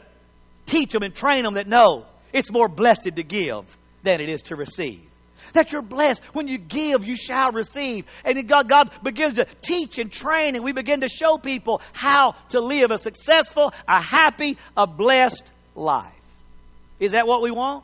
teach 0.66 0.92
them 0.92 1.04
and 1.04 1.14
train 1.14 1.44
them 1.44 1.56
that 1.56 1.68
no, 1.68 2.06
it's 2.34 2.52
more 2.52 2.68
blessed 2.68 3.16
to 3.16 3.24
give 3.24 3.78
than 4.04 4.22
it 4.22 4.30
is 4.30 4.44
to 4.44 4.56
receive. 4.56 5.06
That 5.54 5.72
you're 5.72 5.82
blessed. 5.82 6.22
When 6.34 6.48
you 6.48 6.58
give, 6.58 7.06
you 7.06 7.16
shall 7.16 7.52
receive. 7.52 8.06
And 8.24 8.48
God, 8.48 8.70
God 8.70 8.92
begins 9.04 9.36
to 9.36 9.46
teach 9.62 9.98
and 9.98 10.12
train, 10.12 10.56
and 10.56 10.64
we 10.64 10.72
begin 10.72 11.02
to 11.02 11.10
show 11.10 11.38
people 11.38 11.82
how 11.92 12.36
to 12.50 12.60
live 12.60 12.92
a 12.92 12.98
successful, 12.98 13.74
a 13.88 14.02
happy, 14.02 14.58
a 14.78 14.86
blessed 14.86 15.44
life. 15.76 16.14
Is 17.00 17.14
that 17.14 17.26
what 17.26 17.42
we 17.42 17.52
want? 17.52 17.84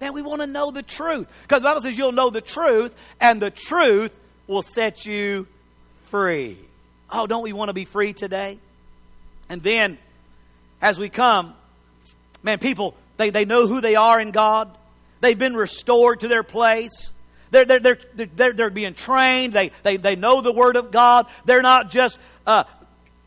Man, 0.00 0.14
we 0.14 0.22
want 0.22 0.40
to 0.40 0.46
know 0.46 0.70
the 0.70 0.82
truth. 0.82 1.28
Because 1.42 1.62
the 1.62 1.68
Bible 1.68 1.82
says 1.82 1.96
you'll 1.96 2.12
know 2.12 2.30
the 2.30 2.40
truth, 2.40 2.94
and 3.20 3.40
the 3.40 3.50
truth 3.50 4.14
will 4.46 4.62
set 4.62 5.04
you 5.04 5.46
free. 6.06 6.58
Oh, 7.10 7.26
don't 7.26 7.42
we 7.42 7.52
want 7.52 7.68
to 7.68 7.74
be 7.74 7.84
free 7.84 8.12
today? 8.12 8.58
And 9.48 9.62
then, 9.62 9.98
as 10.80 10.98
we 10.98 11.08
come, 11.08 11.54
man, 12.42 12.58
people, 12.58 12.94
they, 13.16 13.30
they 13.30 13.44
know 13.44 13.66
who 13.66 13.80
they 13.80 13.96
are 13.96 14.18
in 14.18 14.30
God. 14.30 14.70
They've 15.20 15.38
been 15.38 15.54
restored 15.54 16.20
to 16.20 16.28
their 16.28 16.42
place. 16.42 17.12
They're, 17.50 17.64
they're, 17.64 17.80
they're, 17.80 17.98
they're, 18.14 18.52
they're 18.52 18.70
being 18.70 18.94
trained. 18.94 19.52
They, 19.52 19.72
they, 19.82 19.96
they 19.96 20.16
know 20.16 20.40
the 20.40 20.52
Word 20.52 20.76
of 20.76 20.90
God. 20.92 21.26
They're 21.44 21.62
not 21.62 21.90
just 21.90 22.16
uh, 22.46 22.64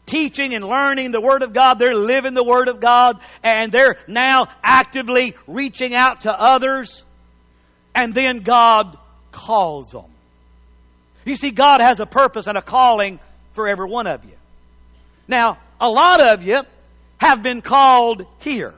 teaching 0.05 0.53
and 0.53 0.65
learning 0.67 1.11
the 1.11 1.21
Word 1.21 1.43
of 1.43 1.53
God. 1.53 1.79
They're 1.79 1.95
living 1.95 2.33
the 2.33 2.43
Word 2.43 2.67
of 2.67 2.79
God 2.79 3.19
and 3.43 3.71
they're 3.71 3.97
now 4.07 4.47
actively 4.63 5.35
reaching 5.47 5.93
out 5.93 6.21
to 6.21 6.31
others. 6.31 7.03
And 7.95 8.13
then 8.13 8.39
God 8.39 8.97
calls 9.31 9.91
them. 9.91 10.05
You 11.25 11.35
see, 11.35 11.51
God 11.51 11.79
has 11.81 11.99
a 11.99 12.05
purpose 12.05 12.47
and 12.47 12.57
a 12.57 12.61
calling 12.61 13.19
for 13.53 13.67
every 13.67 13.87
one 13.87 14.07
of 14.07 14.25
you. 14.25 14.35
Now, 15.27 15.57
a 15.79 15.89
lot 15.89 16.21
of 16.21 16.43
you 16.43 16.61
have 17.17 17.41
been 17.41 17.61
called 17.61 18.25
here. 18.39 18.73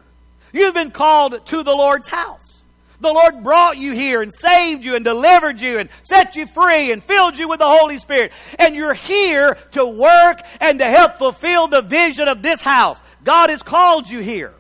You've 0.54 0.74
been 0.74 0.92
called 0.92 1.46
to 1.48 1.64
the 1.64 1.72
Lord's 1.72 2.08
house. 2.08 2.64
The 3.00 3.12
Lord 3.12 3.44
brought 3.44 3.78
you 3.78 3.94
here 3.94 4.22
and 4.22 4.34
saved 4.34 4.86
you 4.86 4.96
and 4.96 5.04
delivered 5.04 5.60
you 5.60 5.80
and 5.80 5.90
set 6.04 6.36
you 6.36 6.46
free 6.46 6.92
and 6.92 7.04
filled 7.04 7.38
you 7.38 7.48
with 7.48 7.60
the 7.60 7.68
Holy 7.68 7.98
Spirit. 7.98 8.32
And 8.58 8.76
you're 8.76 8.94
here 8.94 9.58
to 9.72 9.86
work 9.86 10.40
and 10.62 10.80
to 10.80 10.86
help 10.86 11.18
fulfill 11.18 11.68
the 11.68 11.82
vision 11.82 12.28
of 12.28 12.42
this 12.42 12.62
house. 12.62 13.00
God 13.24 13.50
has 13.50 13.62
called 13.62 14.10
you 14.10 14.20
here. 14.20 14.54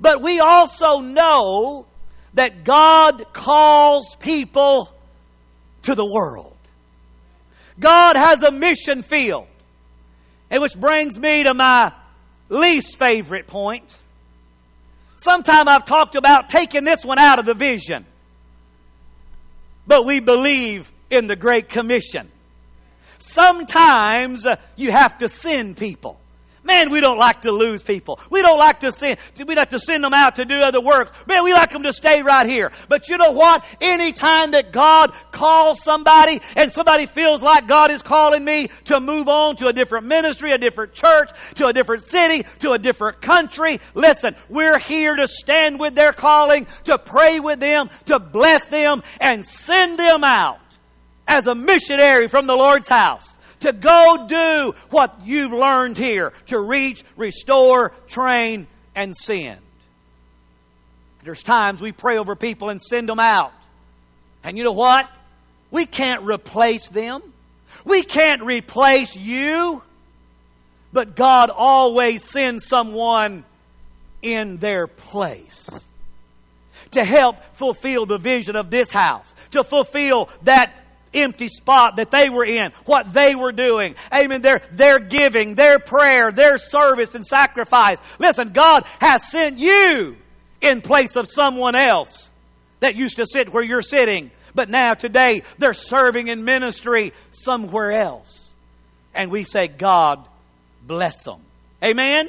But 0.00 0.22
we 0.22 0.40
also 0.40 1.00
know 1.00 1.86
that 2.34 2.64
God 2.64 3.32
calls 3.32 4.16
people 4.16 4.92
to 5.82 5.94
the 5.94 6.04
world. 6.04 6.56
God 7.78 8.16
has 8.16 8.42
a 8.42 8.50
mission 8.50 9.02
field. 9.02 9.46
And 10.50 10.62
which 10.62 10.76
brings 10.76 11.18
me 11.18 11.44
to 11.44 11.54
my 11.54 11.92
least 12.48 12.96
favorite 12.96 13.46
point 13.46 13.84
Sometime 15.18 15.68
I've 15.68 15.84
talked 15.84 16.14
about 16.14 16.48
taking 16.48 16.84
this 16.84 17.04
one 17.04 17.18
out 17.18 17.38
of 17.38 17.46
the 17.46 17.54
vision. 17.54 18.06
But 19.86 20.06
we 20.06 20.20
believe 20.20 20.90
in 21.10 21.26
the 21.26 21.36
Great 21.36 21.68
Commission. 21.68 22.30
Sometimes 23.18 24.46
you 24.76 24.92
have 24.92 25.18
to 25.18 25.28
send 25.28 25.76
people. 25.76 26.20
Man, 26.68 26.90
we 26.90 27.00
don't 27.00 27.16
like 27.18 27.40
to 27.42 27.50
lose 27.50 27.82
people. 27.82 28.20
We 28.28 28.42
don't 28.42 28.58
like 28.58 28.80
to 28.80 28.92
send, 28.92 29.18
we 29.46 29.54
like 29.54 29.70
to 29.70 29.78
send 29.78 30.04
them 30.04 30.12
out 30.12 30.36
to 30.36 30.44
do 30.44 30.56
other 30.56 30.82
works. 30.82 31.12
Man, 31.26 31.42
we 31.42 31.54
like 31.54 31.70
them 31.70 31.82
to 31.84 31.94
stay 31.94 32.22
right 32.22 32.46
here. 32.46 32.72
But 32.90 33.08
you 33.08 33.16
know 33.16 33.30
what? 33.30 33.64
Anytime 33.80 34.50
that 34.50 34.70
God 34.70 35.14
calls 35.32 35.82
somebody 35.82 36.42
and 36.56 36.70
somebody 36.70 37.06
feels 37.06 37.40
like 37.40 37.66
God 37.66 37.90
is 37.90 38.02
calling 38.02 38.44
me 38.44 38.68
to 38.84 39.00
move 39.00 39.28
on 39.28 39.56
to 39.56 39.68
a 39.68 39.72
different 39.72 40.08
ministry, 40.08 40.52
a 40.52 40.58
different 40.58 40.92
church, 40.92 41.30
to 41.54 41.68
a 41.68 41.72
different 41.72 42.02
city, 42.02 42.44
to 42.58 42.72
a 42.72 42.78
different 42.78 43.22
country, 43.22 43.80
listen, 43.94 44.36
we're 44.50 44.78
here 44.78 45.16
to 45.16 45.26
stand 45.26 45.80
with 45.80 45.94
their 45.94 46.12
calling, 46.12 46.66
to 46.84 46.98
pray 46.98 47.40
with 47.40 47.60
them, 47.60 47.88
to 48.04 48.18
bless 48.18 48.66
them, 48.66 49.02
and 49.22 49.42
send 49.42 49.98
them 49.98 50.22
out 50.22 50.60
as 51.26 51.46
a 51.46 51.54
missionary 51.54 52.28
from 52.28 52.46
the 52.46 52.54
Lord's 52.54 52.90
house 52.90 53.37
to 53.60 53.72
go 53.72 54.26
do 54.28 54.74
what 54.90 55.20
you've 55.24 55.52
learned 55.52 55.96
here 55.96 56.32
to 56.46 56.58
reach, 56.58 57.04
restore, 57.16 57.92
train, 58.06 58.66
and 58.94 59.16
send. 59.16 59.60
There's 61.24 61.42
times 61.42 61.80
we 61.80 61.92
pray 61.92 62.18
over 62.18 62.36
people 62.36 62.68
and 62.68 62.80
send 62.82 63.08
them 63.08 63.20
out. 63.20 63.52
And 64.44 64.56
you 64.56 64.64
know 64.64 64.72
what? 64.72 65.08
We 65.70 65.84
can't 65.84 66.22
replace 66.22 66.88
them. 66.88 67.22
We 67.84 68.02
can't 68.02 68.42
replace 68.42 69.14
you. 69.14 69.82
But 70.92 71.16
God 71.16 71.50
always 71.50 72.24
sends 72.24 72.66
someone 72.66 73.44
in 74.22 74.56
their 74.56 74.86
place 74.86 75.68
to 76.92 77.04
help 77.04 77.36
fulfill 77.52 78.06
the 78.06 78.18
vision 78.18 78.56
of 78.56 78.70
this 78.70 78.90
house, 78.90 79.32
to 79.50 79.62
fulfill 79.62 80.30
that 80.42 80.72
empty 81.14 81.48
spot 81.48 81.96
that 81.96 82.10
they 82.10 82.28
were 82.28 82.44
in, 82.44 82.72
what 82.84 83.12
they 83.12 83.34
were 83.34 83.52
doing. 83.52 83.94
Amen. 84.12 84.42
Their, 84.42 84.62
their 84.72 84.98
giving, 84.98 85.54
their 85.54 85.78
prayer, 85.78 86.32
their 86.32 86.58
service 86.58 87.14
and 87.14 87.26
sacrifice. 87.26 87.98
Listen, 88.18 88.52
God 88.52 88.84
has 89.00 89.24
sent 89.30 89.58
you 89.58 90.16
in 90.60 90.80
place 90.80 91.16
of 91.16 91.28
someone 91.28 91.74
else 91.74 92.30
that 92.80 92.94
used 92.96 93.16
to 93.16 93.26
sit 93.26 93.52
where 93.52 93.62
you're 93.62 93.82
sitting. 93.82 94.30
But 94.54 94.68
now 94.70 94.94
today 94.94 95.42
they're 95.58 95.72
serving 95.72 96.28
in 96.28 96.44
ministry 96.44 97.12
somewhere 97.30 97.92
else. 97.92 98.52
And 99.14 99.30
we 99.30 99.44
say, 99.44 99.68
God 99.68 100.26
bless 100.86 101.22
them. 101.24 101.40
Amen. 101.84 102.28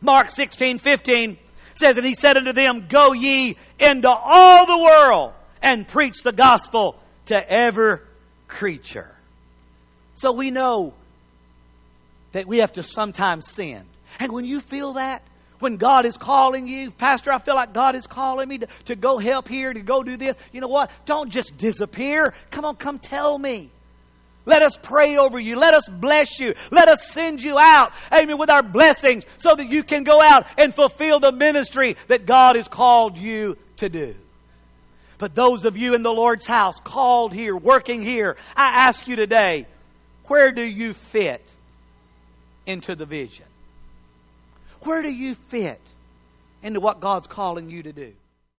Mark 0.00 0.30
16, 0.30 0.78
15 0.78 1.38
says, 1.74 1.96
And 1.96 2.06
he 2.06 2.14
said 2.14 2.36
unto 2.36 2.52
them, 2.52 2.86
Go 2.88 3.12
ye 3.12 3.56
into 3.78 4.08
all 4.08 4.66
the 4.66 4.78
world 4.78 5.32
and 5.62 5.88
preach 5.88 6.22
the 6.22 6.32
gospel 6.32 6.98
to 7.26 7.52
every 7.52 7.98
creature. 8.48 9.14
So 10.16 10.32
we 10.32 10.50
know 10.50 10.94
that 12.32 12.46
we 12.46 12.58
have 12.58 12.72
to 12.74 12.82
sometimes 12.82 13.48
sin. 13.48 13.84
And 14.18 14.32
when 14.32 14.44
you 14.44 14.60
feel 14.60 14.94
that, 14.94 15.22
when 15.60 15.76
God 15.76 16.04
is 16.04 16.16
calling 16.16 16.68
you, 16.68 16.90
Pastor, 16.90 17.32
I 17.32 17.38
feel 17.38 17.54
like 17.54 17.72
God 17.72 17.94
is 17.94 18.06
calling 18.06 18.48
me 18.48 18.58
to, 18.58 18.66
to 18.86 18.96
go 18.96 19.18
help 19.18 19.48
here, 19.48 19.72
to 19.72 19.80
go 19.80 20.02
do 20.02 20.16
this. 20.16 20.36
You 20.52 20.60
know 20.60 20.68
what? 20.68 20.90
Don't 21.06 21.30
just 21.30 21.56
disappear. 21.56 22.34
Come 22.50 22.64
on, 22.64 22.76
come 22.76 22.98
tell 22.98 23.38
me. 23.38 23.70
Let 24.46 24.62
us 24.62 24.78
pray 24.80 25.16
over 25.16 25.38
you. 25.38 25.56
Let 25.56 25.72
us 25.72 25.88
bless 25.88 26.38
you. 26.38 26.54
Let 26.70 26.88
us 26.88 27.08
send 27.08 27.42
you 27.42 27.58
out, 27.58 27.94
amen, 28.12 28.36
with 28.36 28.50
our 28.50 28.62
blessings 28.62 29.24
so 29.38 29.54
that 29.54 29.70
you 29.70 29.82
can 29.82 30.04
go 30.04 30.20
out 30.20 30.46
and 30.58 30.74
fulfill 30.74 31.18
the 31.18 31.32
ministry 31.32 31.96
that 32.08 32.26
God 32.26 32.56
has 32.56 32.68
called 32.68 33.16
you 33.16 33.56
to 33.78 33.88
do. 33.88 34.14
But 35.18 35.34
those 35.34 35.64
of 35.64 35.76
you 35.76 35.94
in 35.94 36.02
the 36.02 36.12
Lord's 36.12 36.46
house, 36.46 36.80
called 36.80 37.32
here, 37.32 37.56
working 37.56 38.02
here, 38.02 38.36
I 38.56 38.86
ask 38.86 39.06
you 39.06 39.16
today, 39.16 39.66
where 40.26 40.52
do 40.52 40.62
you 40.62 40.94
fit 40.94 41.42
into 42.66 42.94
the 42.94 43.06
vision? 43.06 43.46
Where 44.82 45.02
do 45.02 45.10
you 45.10 45.34
fit 45.34 45.80
into 46.62 46.80
what 46.80 47.00
God's 47.00 47.26
calling 47.26 47.70
you 47.70 47.82
to 47.84 47.92
do? 47.92 48.12